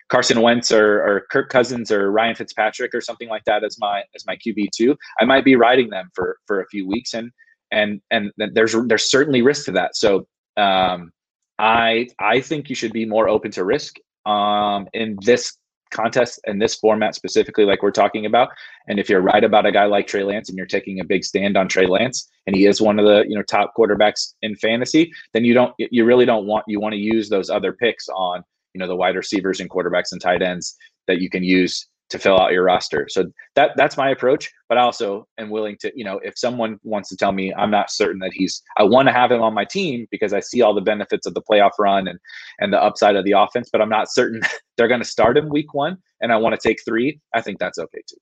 Carson 0.09 0.41
Wentz 0.41 0.71
or, 0.71 1.03
or 1.03 1.27
Kirk 1.31 1.49
Cousins 1.49 1.91
or 1.91 2.13
Ryan 2.13 2.37
Fitzpatrick 2.37 2.95
or 2.95 3.01
something 3.01 3.29
like 3.29 3.43
that 3.45 3.65
as 3.65 3.77
my 3.79 4.05
as 4.15 4.25
my 4.27 4.37
QB 4.37 4.69
two, 4.75 4.97
I 5.21 5.25
might 5.25 5.45
be 5.45 5.57
riding 5.57 5.91
them 5.91 6.11
for 6.15 6.39
for 6.47 6.61
a 6.61 6.67
few 6.69 6.87
weeks, 6.87 7.13
and 7.13 7.31
and 7.71 8.01
and 8.11 8.33
there's 8.55 8.75
there's 8.87 9.11
certainly 9.11 9.43
risk 9.43 9.67
to 9.67 9.73
that. 9.73 9.97
So 9.97 10.27
um, 10.57 11.11
I 11.59 12.09
I 12.21 12.41
think 12.41 12.71
you 12.71 12.75
should 12.75 12.93
be 12.93 13.05
more 13.05 13.29
open 13.29 13.51
to 13.53 13.65
risk 13.65 13.97
um, 14.27 14.89
in 14.93 15.17
this 15.23 15.57
contest 15.91 16.41
and 16.47 16.61
this 16.61 16.75
format 16.75 17.15
specifically, 17.15 17.65
like 17.65 17.83
we're 17.83 17.91
talking 17.91 18.27
about. 18.27 18.51
And 18.89 18.99
if 18.99 19.09
you're 19.09 19.21
right 19.21 19.43
about 19.43 19.67
a 19.67 19.73
guy 19.73 19.85
like 19.85 20.07
Trey 20.07 20.25
Lance 20.25 20.49
and 20.49 20.59
you're 20.59 20.67
taking 20.67 21.01
a 21.01 21.05
big 21.05 21.25
stand 21.25 21.57
on 21.57 21.69
Trey 21.69 21.87
Lance, 21.87 22.29
and 22.47 22.55
he 22.55 22.67
is 22.67 22.81
one 22.81 22.99
of 22.99 23.07
the 23.07 23.25
you 23.29 23.35
know 23.35 23.43
top 23.43 23.73
quarterbacks 23.77 24.35
in 24.43 24.55
fantasy, 24.57 25.11
then 25.33 25.45
you 25.45 25.55
don't 25.55 25.75
you 25.79 26.05
really 26.05 26.27
don't 26.27 26.47
want 26.47 26.65
you 26.67 26.81
want 26.81 26.93
to 26.93 26.99
use 26.99 27.29
those 27.29 27.51
other 27.51 27.73
picks 27.73 28.09
on 28.09 28.43
you 28.75 28.79
know 28.79 28.87
the 28.87 28.97
wide 28.97 29.17
receivers 29.17 29.61
and 29.61 29.71
quarterbacks 29.71 30.13
and 30.13 30.21
tight 30.21 30.43
ends 30.43 30.77
that 31.07 31.21
you 31.21 31.31
can 31.31 31.43
use 31.43 31.87
to 32.11 32.19
fill 32.19 32.39
out 32.39 32.53
your 32.53 32.65
roster. 32.65 33.07
So 33.09 33.25
that 33.55 33.73
that's 33.77 33.97
my 33.97 34.11
approach. 34.11 34.53
But 34.69 34.79
I 34.79 34.83
also 34.83 35.27
am 35.39 35.51
willing 35.51 35.77
to, 35.81 35.93
you 35.95 36.05
know, 36.05 36.19
if 36.19 36.39
someone 36.39 36.79
wants 36.85 37.09
to 37.11 37.17
tell 37.17 37.33
me 37.33 37.53
I'm 37.55 37.71
not 37.71 37.91
certain 37.91 38.21
that 38.21 38.33
he's 38.33 38.63
I 38.77 38.85
want 38.85 39.09
to 39.09 39.13
have 39.13 39.33
him 39.33 39.43
on 39.43 39.55
my 39.55 39.65
team 39.65 40.07
because 40.11 40.33
I 40.33 40.41
see 40.41 40.63
all 40.63 40.75
the 40.75 40.81
benefits 40.81 41.27
of 41.27 41.35
the 41.35 41.43
playoff 41.43 41.73
run 41.79 42.07
and 42.07 42.19
and 42.61 42.73
the 42.73 42.83
upside 42.83 43.17
of 43.17 43.25
the 43.25 43.33
offense, 43.33 43.69
but 43.71 43.81
I'm 43.81 43.89
not 43.89 44.13
certain 44.13 44.41
they're 44.77 44.89
going 44.89 45.01
to 45.01 45.07
start 45.07 45.37
him 45.37 45.49
week 45.49 45.75
one 45.75 45.99
and 46.21 46.33
I 46.33 46.37
want 46.37 46.59
to 46.59 46.69
take 46.69 46.79
three, 46.85 47.21
I 47.35 47.41
think 47.43 47.59
that's 47.59 47.79
okay 47.79 48.03
too. 48.09 48.17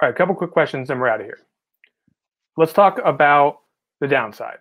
All 0.00 0.08
right, 0.08 0.14
a 0.14 0.16
couple 0.16 0.34
quick 0.34 0.50
questions 0.50 0.90
and 0.90 1.00
we're 1.00 1.08
out 1.08 1.20
of 1.20 1.26
here. 1.26 1.38
Let's 2.56 2.72
talk 2.72 3.00
about 3.04 3.58
the 4.00 4.08
downside. 4.08 4.58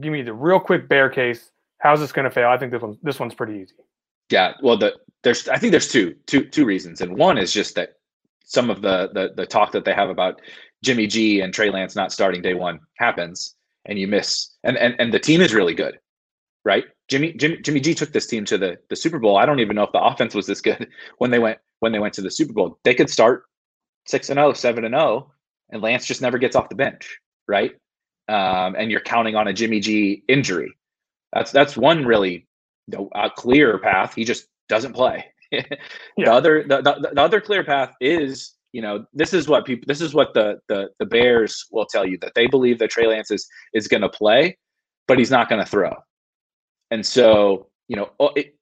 Give 0.00 0.12
me 0.12 0.22
the 0.22 0.32
real 0.32 0.60
quick 0.60 0.88
bear 0.88 1.08
case. 1.08 1.50
How's 1.78 2.00
this 2.00 2.12
going 2.12 2.24
to 2.24 2.30
fail? 2.30 2.48
I 2.48 2.58
think 2.58 2.72
this 2.72 2.82
one 2.82 2.98
this 3.02 3.18
one's 3.18 3.34
pretty 3.34 3.54
easy. 3.54 3.74
Yeah, 4.30 4.52
well, 4.62 4.76
the 4.76 4.94
there's 5.22 5.48
I 5.48 5.58
think 5.58 5.70
there's 5.70 5.88
two 5.88 6.14
two 6.26 6.44
two 6.44 6.64
reasons, 6.64 7.00
and 7.00 7.16
one 7.16 7.38
is 7.38 7.52
just 7.52 7.74
that 7.74 7.94
some 8.44 8.70
of 8.70 8.82
the 8.82 9.10
the 9.12 9.32
the 9.36 9.46
talk 9.46 9.72
that 9.72 9.84
they 9.84 9.94
have 9.94 10.10
about 10.10 10.40
Jimmy 10.82 11.06
G 11.06 11.40
and 11.40 11.52
Trey 11.52 11.70
Lance 11.70 11.94
not 11.94 12.12
starting 12.12 12.42
day 12.42 12.54
one 12.54 12.80
happens, 12.96 13.54
and 13.84 13.98
you 13.98 14.08
miss, 14.08 14.54
and 14.64 14.76
and 14.76 14.94
and 14.98 15.12
the 15.12 15.18
team 15.18 15.40
is 15.40 15.54
really 15.54 15.74
good, 15.74 15.98
right? 16.64 16.84
Jimmy 17.08 17.32
Jimmy 17.34 17.58
Jimmy 17.58 17.80
G 17.80 17.94
took 17.94 18.12
this 18.12 18.26
team 18.26 18.44
to 18.46 18.56
the 18.56 18.78
the 18.88 18.96
Super 18.96 19.18
Bowl. 19.18 19.36
I 19.36 19.46
don't 19.46 19.60
even 19.60 19.76
know 19.76 19.82
if 19.82 19.92
the 19.92 20.02
offense 20.02 20.34
was 20.34 20.46
this 20.46 20.60
good 20.60 20.88
when 21.18 21.30
they 21.30 21.38
went 21.38 21.58
when 21.80 21.92
they 21.92 21.98
went 21.98 22.14
to 22.14 22.22
the 22.22 22.30
Super 22.30 22.52
Bowl. 22.52 22.78
They 22.84 22.94
could 22.94 23.10
start 23.10 23.44
six 24.06 24.30
and 24.30 24.38
0, 24.38 24.54
7 24.54 24.84
and 24.84 24.94
0, 24.94 25.30
and 25.70 25.82
Lance 25.82 26.06
just 26.06 26.22
never 26.22 26.38
gets 26.38 26.56
off 26.56 26.68
the 26.68 26.74
bench, 26.74 27.18
right? 27.46 27.72
Um, 28.28 28.74
and 28.76 28.90
you're 28.90 29.00
counting 29.00 29.36
on 29.36 29.48
a 29.48 29.52
Jimmy 29.52 29.80
G 29.80 30.22
injury. 30.28 30.72
That's 31.32 31.52
that's 31.52 31.76
one 31.76 32.04
really 32.04 32.46
a 33.14 33.30
clear 33.30 33.78
path. 33.78 34.14
He 34.14 34.24
just 34.24 34.46
doesn't 34.70 34.94
play. 34.94 35.26
yeah. 35.52 35.62
The 36.16 36.32
other 36.32 36.64
the, 36.66 36.80
the, 36.80 37.10
the 37.12 37.20
other 37.20 37.40
clear 37.40 37.62
path 37.62 37.92
is 38.00 38.54
you 38.72 38.80
know 38.80 39.04
this 39.12 39.34
is 39.34 39.48
what 39.48 39.66
people 39.66 39.84
this 39.86 40.00
is 40.00 40.14
what 40.14 40.32
the 40.32 40.58
the 40.68 40.88
the 40.98 41.06
Bears 41.06 41.66
will 41.70 41.84
tell 41.84 42.06
you 42.06 42.16
that 42.18 42.32
they 42.34 42.46
believe 42.46 42.78
that 42.78 42.90
Trey 42.90 43.06
Lance 43.06 43.30
is 43.30 43.46
is 43.74 43.88
going 43.88 44.02
to 44.02 44.08
play, 44.08 44.56
but 45.06 45.18
he's 45.18 45.30
not 45.30 45.50
going 45.50 45.62
to 45.62 45.70
throw. 45.70 45.92
And 46.90 47.04
so 47.04 47.66
you 47.88 47.96
know, 47.96 48.10
it, 48.36 48.54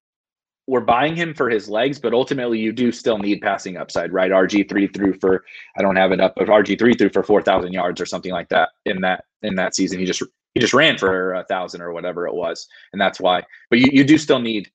we're 0.67 0.81
buying 0.81 1.15
him 1.15 1.35
for 1.35 1.51
his 1.51 1.69
legs, 1.69 1.99
but 1.99 2.15
ultimately 2.15 2.59
you 2.59 2.73
do 2.73 2.91
still 2.91 3.19
need 3.19 3.43
passing 3.43 3.77
upside, 3.77 4.13
right? 4.13 4.31
RG 4.31 4.69
three 4.69 4.87
threw 4.87 5.13
for 5.21 5.45
I 5.77 5.83
don't 5.83 5.97
have 5.97 6.13
it 6.13 6.21
up, 6.21 6.35
but 6.37 6.49
RG 6.49 6.79
three 6.79 6.95
threw 6.95 7.11
for 7.11 7.23
four 7.23 7.43
thousand 7.43 7.73
yards 7.73 8.01
or 8.01 8.07
something 8.07 8.33
like 8.33 8.49
that 8.49 8.71
in 8.87 9.03
that 9.03 9.25
in 9.43 9.55
that 9.57 9.77
season. 9.77 9.99
He 9.99 10.07
just 10.07 10.23
he 10.55 10.61
just 10.61 10.75
ran 10.75 10.97
for 10.97 11.35
a 11.35 11.45
thousand 11.45 11.83
or 11.83 11.93
whatever 11.93 12.27
it 12.27 12.35
was, 12.35 12.67
and 12.95 13.01
that's 13.01 13.21
why. 13.21 13.43
But 13.69 13.81
you 13.81 13.89
you 13.93 14.05
do 14.05 14.17
still 14.17 14.39
need 14.39 14.71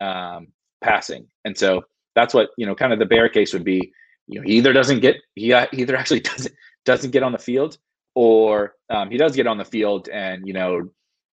um, 0.00 0.48
passing, 0.82 1.26
and 1.44 1.56
so 1.56 1.82
that's 2.14 2.34
what 2.34 2.50
you 2.56 2.66
know. 2.66 2.74
Kind 2.74 2.92
of 2.92 2.98
the 2.98 3.06
bear 3.06 3.28
case 3.28 3.52
would 3.52 3.64
be, 3.64 3.92
you 4.26 4.40
know, 4.40 4.46
he 4.46 4.54
either 4.54 4.72
doesn't 4.72 5.00
get 5.00 5.16
he 5.34 5.52
either 5.52 5.96
actually 6.00 6.20
doesn't 6.20 6.54
doesn't 6.84 7.10
get 7.10 7.22
on 7.22 7.32
the 7.32 7.38
field, 7.38 7.78
or 8.14 8.74
um, 8.90 9.10
he 9.10 9.16
does 9.16 9.36
get 9.36 9.46
on 9.46 9.58
the 9.58 9.64
field, 9.64 10.08
and 10.08 10.46
you 10.46 10.52
know, 10.52 10.88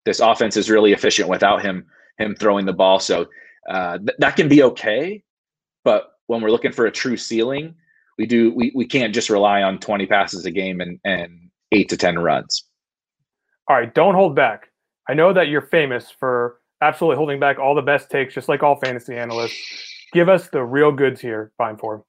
this 0.06 0.20
offense 0.20 0.58
is 0.58 0.70
really 0.70 0.94
efficient 0.94 1.30
without 1.30 1.62
him 1.62 1.86
him 2.18 2.36
throwing 2.36 2.66
the 2.66 2.74
ball. 2.74 3.00
So 3.00 3.28
uh, 3.70 3.98
th- 3.98 4.18
that 4.20 4.36
can 4.36 4.48
be 4.48 4.64
okay. 4.64 5.24
But 5.84 6.12
when 6.28 6.42
we're 6.42 6.52
looking 6.52 6.72
for 6.72 6.86
a 6.86 6.92
true 6.92 7.18
ceiling, 7.18 7.76
we 8.18 8.26
do 8.26 8.54
we, 8.54 8.72
we 8.76 8.86
can't 8.86 9.14
just 9.14 9.30
rely 9.30 9.62
on 9.62 9.80
20 9.80 10.06
passes 10.06 10.46
a 10.46 10.52
game 10.52 10.82
and, 10.82 11.00
and 11.04 11.50
eight 11.72 11.90
to 11.90 11.98
10 11.98 12.20
runs. 12.20 12.66
All 13.68 13.78
right, 13.78 13.94
don't 13.94 14.16
hold 14.16 14.36
back. 14.36 14.70
I 15.10 15.14
know 15.14 15.34
that 15.34 15.48
you're 15.48 15.62
famous 15.62 16.12
for 16.20 16.60
absolutely 16.84 17.18
holding 17.18 17.40
back 17.40 17.60
all 17.60 17.76
the 17.76 17.82
best 17.82 18.10
takes, 18.10 18.34
just 18.34 18.50
like 18.50 18.64
all 18.64 18.76
fantasy 18.76 19.16
analysts. 19.16 19.58
Give 20.12 20.30
us 20.30 20.50
the 20.50 20.64
real 20.64 20.92
goods 20.92 21.20
here, 21.20 21.52
Beimfohr. 21.60 22.04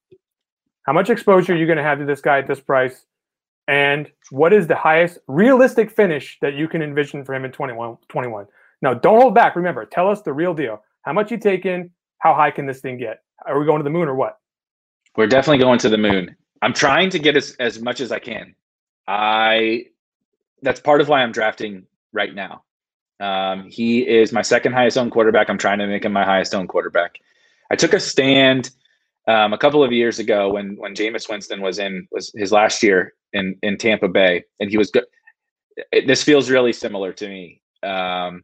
How 0.83 0.93
much 0.93 1.09
exposure 1.09 1.55
are 1.55 1.57
you 1.57 1.67
going 1.67 1.79
to 1.79 1.83
have 1.83 1.99
to 1.99 2.05
this 2.05 2.21
guy 2.21 2.39
at 2.39 2.47
this 2.47 2.61
price? 2.61 3.07
And 3.67 4.11
what 4.31 4.53
is 4.53 4.67
the 4.67 4.77
highest 4.77 5.19
realistic 5.27 5.91
finish 5.91 6.39
that 6.43 6.55
you 6.55 6.69
can 6.69 6.83
envision 6.83 7.25
for 7.25 7.35
him 7.35 7.47
in 7.47 7.53
21? 7.53 7.97
21? 8.09 8.47
Now, 8.83 8.93
don't 8.93 9.21
hold 9.21 9.35
back. 9.35 9.57
Remember, 9.57 9.87
tell 9.87 10.11
us 10.11 10.21
the 10.21 10.33
real 10.33 10.53
deal. 10.53 10.83
How 11.03 11.15
much 11.15 11.31
you 11.31 11.39
taking? 11.39 11.91
How 12.19 12.35
high 12.35 12.51
can 12.51 12.67
this 12.67 12.81
thing 12.81 12.99
get? 12.99 13.23
Are 13.47 13.59
we 13.59 13.65
going 13.65 13.79
to 13.79 13.85
the 13.85 13.91
moon 13.91 14.09
or 14.09 14.15
what? 14.15 14.39
We're 15.17 15.27
definitely 15.27 15.63
going 15.63 15.79
to 15.81 15.89
the 15.89 15.99
moon. 15.99 16.37
I'm 16.61 16.75
trying 16.75 17.11
to 17.11 17.19
get 17.19 17.37
as, 17.37 17.57
as 17.61 17.81
much 17.81 18.01
as 18.01 18.13
I 18.13 18.19
can. 18.19 18.55
I 19.07 19.87
that's 20.63 20.81
part 20.81 21.01
of 21.01 21.09
why 21.09 21.23
I'm 21.23 21.33
drafting 21.33 21.85
right 22.13 22.35
now. 22.35 22.65
Um, 23.25 23.71
he 23.71 24.07
is 24.07 24.33
my 24.33 24.43
second 24.43 24.73
highest 24.73 24.99
owned 24.99 25.13
quarterback. 25.13 25.49
I'm 25.49 25.59
trying 25.59 25.79
to 25.79 25.87
make 25.87 26.05
him 26.05 26.13
my 26.13 26.25
highest 26.25 26.55
owned 26.55 26.69
quarterback. 26.69 27.19
I 27.71 27.77
took 27.77 27.95
a 27.95 28.01
stand 28.01 28.71
um, 29.27 29.53
a 29.53 29.59
couple 29.59 29.83
of 29.83 29.93
years 29.93 30.19
ago 30.19 30.53
when 30.53 30.77
when 30.77 30.95
Jameis 30.95 31.29
Winston 31.29 31.63
was 31.63 31.79
in 31.79 32.07
was 32.13 32.33
his 32.37 32.53
last 32.53 32.83
year 32.83 33.15
in 33.33 33.57
in 33.63 33.79
Tampa 33.79 34.09
Bay, 34.09 34.45
and 34.61 34.71
he 34.71 34.77
was 34.77 34.91
good. 34.91 35.05
This 36.07 36.23
feels 36.23 36.51
really 36.51 36.73
similar 36.73 37.13
to 37.15 37.29
me. 37.29 37.61
Um, 37.83 38.43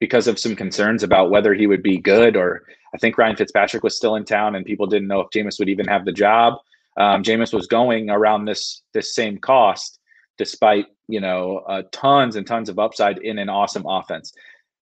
because 0.00 0.26
of 0.26 0.38
some 0.38 0.54
concerns 0.54 1.02
about 1.02 1.30
whether 1.30 1.54
he 1.54 1.66
would 1.66 1.82
be 1.82 1.96
good 1.96 2.36
or 2.36 2.62
I 2.94 2.98
think 2.98 3.16
Ryan 3.16 3.36
Fitzpatrick 3.36 3.82
was 3.82 3.96
still 3.96 4.16
in 4.16 4.24
town 4.24 4.54
and 4.54 4.66
people 4.66 4.86
didn't 4.86 5.08
know 5.08 5.20
if 5.20 5.30
Jameis 5.30 5.58
would 5.58 5.70
even 5.70 5.86
have 5.86 6.04
the 6.04 6.12
job. 6.12 6.54
Um, 6.98 7.22
Jameis 7.22 7.54
was 7.54 7.66
going 7.66 8.10
around 8.10 8.44
this 8.44 8.82
this 8.92 9.14
same 9.14 9.38
cost 9.38 9.98
despite 10.36 10.86
you 11.08 11.20
know 11.20 11.58
uh, 11.68 11.82
tons 11.92 12.36
and 12.36 12.46
tons 12.46 12.68
of 12.68 12.78
upside 12.78 13.18
in 13.18 13.38
an 13.38 13.48
awesome 13.48 13.84
offense. 13.86 14.32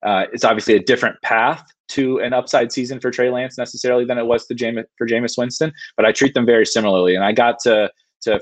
Uh, 0.02 0.24
it's 0.32 0.44
obviously 0.44 0.74
a 0.74 0.82
different 0.82 1.20
path 1.22 1.64
to 1.88 2.18
an 2.18 2.32
upside 2.32 2.72
season 2.72 2.98
for 2.98 3.10
Trey 3.10 3.30
Lance 3.30 3.56
necessarily 3.56 4.04
than 4.04 4.18
it 4.18 4.26
was 4.26 4.46
to 4.46 4.84
for 4.98 5.06
Jameis 5.06 5.38
Winston, 5.38 5.72
but 5.96 6.04
I 6.04 6.12
treat 6.12 6.34
them 6.34 6.46
very 6.46 6.66
similarly. 6.66 7.14
And 7.14 7.24
I 7.24 7.32
got 7.32 7.58
to 7.60 7.90
to 8.22 8.40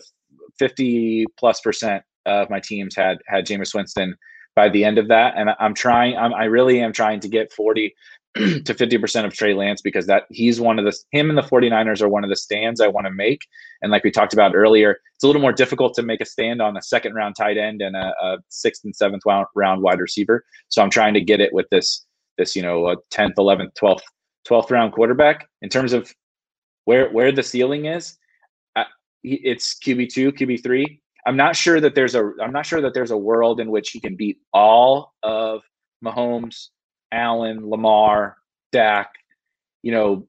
50 0.59 1.27
plus 1.39 1.61
percent 1.61 2.03
of 2.27 2.51
my 2.51 2.61
teams 2.61 2.95
had 2.95 3.19
had 3.27 3.47
Jameis 3.47 3.75
Winston 3.75 4.15
by 4.55 4.69
the 4.69 4.85
end 4.85 4.99
of 4.99 5.09
that. 5.09 5.35
And 5.37 5.51
I'm 5.59 5.75
trying, 5.75 6.17
I'm, 6.17 6.35
I 6.35 6.45
really 6.45 6.81
am 6.81 6.93
trying 6.93 7.21
to 7.21 7.29
get 7.29 7.53
40 7.53 7.95
to 8.37 8.75
50% 8.75 9.25
of 9.25 9.35
Trey 9.35 9.55
Lance 9.55 9.81
because 9.83 10.07
that 10.07 10.25
he's 10.31 10.61
one 10.61 10.79
of 10.79 10.85
the, 10.85 10.97
him 11.11 11.31
and 11.31 11.39
the 11.39 11.43
49ers 11.43 12.01
are 12.01 12.09
one 12.09 12.23
of 12.23 12.31
the 12.31 12.37
stands 12.37 12.81
I 12.81 12.87
want 12.87 13.07
to 13.07 13.13
make. 13.13 13.47
And 13.83 13.91
like 13.91 14.05
we 14.05 14.11
talked 14.11 14.33
about 14.33 14.55
earlier, 14.55 14.99
it's 15.15 15.25
a 15.25 15.27
little 15.27 15.43
more 15.43 15.53
difficult 15.53 15.95
to 15.95 16.03
make 16.03 16.21
a 16.21 16.25
stand 16.25 16.63
on 16.63 16.77
a 16.77 16.83
second 16.83 17.15
round 17.15 17.35
tight 17.37 17.59
end 17.59 17.83
and 17.83 17.97
a, 17.97 18.15
a 18.23 18.39
sixth 18.49 18.85
and 18.85 18.95
seventh 18.95 19.23
round 19.27 19.83
wide 19.83 19.99
receiver. 19.99 20.45
So 20.69 20.81
I'm 20.81 20.91
trying 20.91 21.15
to 21.15 21.21
get 21.21 21.41
it 21.41 21.53
with 21.53 21.67
this, 21.71 22.07
this, 22.39 22.55
you 22.55 22.63
know, 22.63 22.97
10th, 23.13 23.35
11th, 23.35 23.75
12th, 23.75 24.03
12th 24.49 24.71
round 24.71 24.93
quarterback 24.93 25.49
in 25.63 25.69
terms 25.69 25.93
of 25.93 26.13
where, 26.85 27.11
where 27.11 27.33
the 27.33 27.43
ceiling 27.43 27.87
is. 27.87 28.17
It's 29.23 29.79
QB2, 29.79 30.39
QB3 30.39 30.99
I'm 31.27 31.37
not 31.37 31.57
sure 31.57 31.81
that 31.81 31.95
there's 31.95 32.15
a 32.15 32.33
I'm 32.43 32.53
not 32.53 32.67
sure 32.67 32.81
that 32.81 32.95
there's 32.95 33.11
a 33.11 33.17
world 33.17 33.61
in 33.61 33.71
which 33.71 33.91
he 33.91 34.01
can 34.01 34.17
beat 34.17 34.39
all 34.53 35.13
of 35.23 35.63
Mahomes, 36.05 36.69
Allen, 37.13 37.69
Lamar, 37.69 38.37
Dak. 38.73 39.13
You 39.83 39.93
know, 39.93 40.29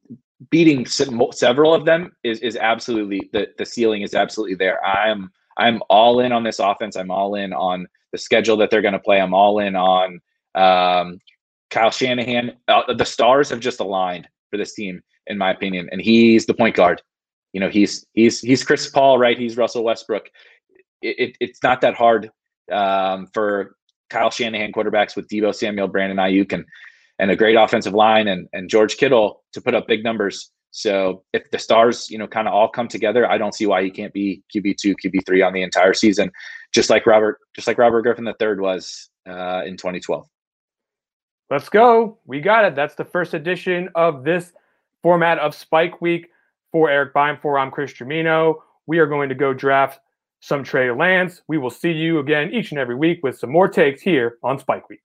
beating 0.50 0.86
several 0.86 1.74
of 1.74 1.86
them 1.86 2.12
is 2.24 2.40
is 2.40 2.56
absolutely 2.56 3.30
the 3.34 3.48
the 3.58 3.66
ceiling 3.66 4.02
is 4.02 4.14
absolutely 4.16 4.56
there. 4.56 4.84
I'm 4.86 5.32
I'm 5.58 5.82
all 5.90 6.20
in 6.22 6.32
on 6.32 6.44
this 6.44 6.60
offense. 6.60 6.96
I'm 6.96 7.12
all 7.12 7.36
in 7.36 7.54
on 7.54 7.88
the 8.12 8.18
schedule 8.18 8.58
that 8.58 8.72
they're 8.72 8.82
going 8.82 8.94
to 8.94 9.00
play. 9.00 9.20
I'm 9.22 9.34
all 9.34 9.60
in 9.60 9.76
on 9.76 10.20
um, 10.56 11.20
Kyle 11.70 11.92
Shanahan. 11.92 12.54
Uh, 12.68 12.94
the 12.94 13.06
stars 13.06 13.50
have 13.50 13.60
just 13.60 13.80
aligned 13.80 14.28
for 14.50 14.58
this 14.58 14.74
team, 14.74 15.02
in 15.28 15.38
my 15.38 15.52
opinion, 15.52 15.90
and 15.92 16.02
he's 16.02 16.46
the 16.46 16.54
point 16.54 16.76
guard. 16.76 17.02
You 17.54 17.60
know, 17.60 17.70
he's 17.70 18.06
he's 18.14 18.40
he's 18.40 18.64
Chris 18.64 18.90
Paul, 18.90 19.18
right? 19.18 19.38
He's 19.38 19.58
Russell 19.58 19.84
Westbrook 19.84 20.30
it, 21.02 21.36
it's 21.40 21.64
not 21.64 21.82
that 21.82 21.96
hard 21.96 22.30
um, 22.72 23.28
for 23.34 23.76
Kyle 24.12 24.30
Shanahan 24.30 24.72
quarterbacks 24.72 25.16
with 25.16 25.28
Deebo 25.30 25.56
Samuel, 25.56 25.88
Brandon 25.88 26.18
Aiyuk, 26.18 26.54
and 26.54 26.66
and 27.20 27.32
a 27.32 27.36
great 27.36 27.56
offensive 27.56 27.94
line 27.94 28.28
and 28.28 28.48
and 28.54 28.70
George 28.70 28.98
Kittle 28.98 29.44
to 29.54 29.62
put 29.62 29.74
up 29.74 29.88
big 29.88 30.04
numbers. 30.04 30.52
So 30.72 31.24
if 31.34 31.50
the 31.52 31.60
stars, 31.60 32.10
you 32.10 32.18
know, 32.18 32.28
kind 32.28 32.48
of 32.48 32.54
all 32.54 32.70
come 32.70 32.88
together, 32.88 33.30
I 33.30 33.38
don't 33.38 33.54
see 33.54 33.66
why 33.66 33.84
he 33.84 33.92
can't 33.92 34.14
be 34.14 34.42
QB 34.56 34.78
two, 34.78 34.96
QB 34.96 35.26
three 35.26 35.42
on 35.42 35.54
the 35.54 35.64
entire 35.64 35.94
season, 35.94 36.32
just 36.74 36.90
like 36.90 37.06
Robert, 37.06 37.40
just 37.56 37.68
like 37.68 37.78
Robert 37.78 38.04
Griffin 38.04 38.28
III 38.28 38.56
was 38.60 39.10
uh, 39.28 39.64
in 39.66 39.78
2012. 39.78 40.26
Let's 41.50 41.68
go. 41.68 42.20
We 42.26 42.40
got 42.40 42.64
it. 42.64 42.76
That's 42.76 42.96
the 42.96 43.04
first 43.04 43.34
edition 43.34 43.90
of 43.96 44.24
this 44.24 44.54
format 45.04 45.40
of 45.40 45.56
Spike 45.56 46.02
Week. 46.02 46.28
For 46.72 46.90
Eric 46.90 47.14
Beimfohr 47.14 47.62
I'm 47.62 47.70
Chris 47.70 47.92
Gimino. 47.92 48.56
We 48.88 49.00
are 49.00 49.06
going 49.08 49.28
to 49.28 49.36
go 49.36 49.54
draft 49.54 50.00
some 50.42 50.64
Trey 50.64 50.92
Lance. 50.92 51.42
We 51.48 51.58
will 51.58 51.70
see 51.70 51.92
you 51.92 52.20
again 52.20 52.52
each 52.54 52.72
and 52.72 52.80
every 52.80 52.96
week 52.96 53.22
with 53.24 53.40
some 53.40 53.52
more 53.52 53.70
takes 53.70 54.02
here 54.02 54.38
on 54.44 54.60
Spike 54.60 54.90
Week. 54.90 55.02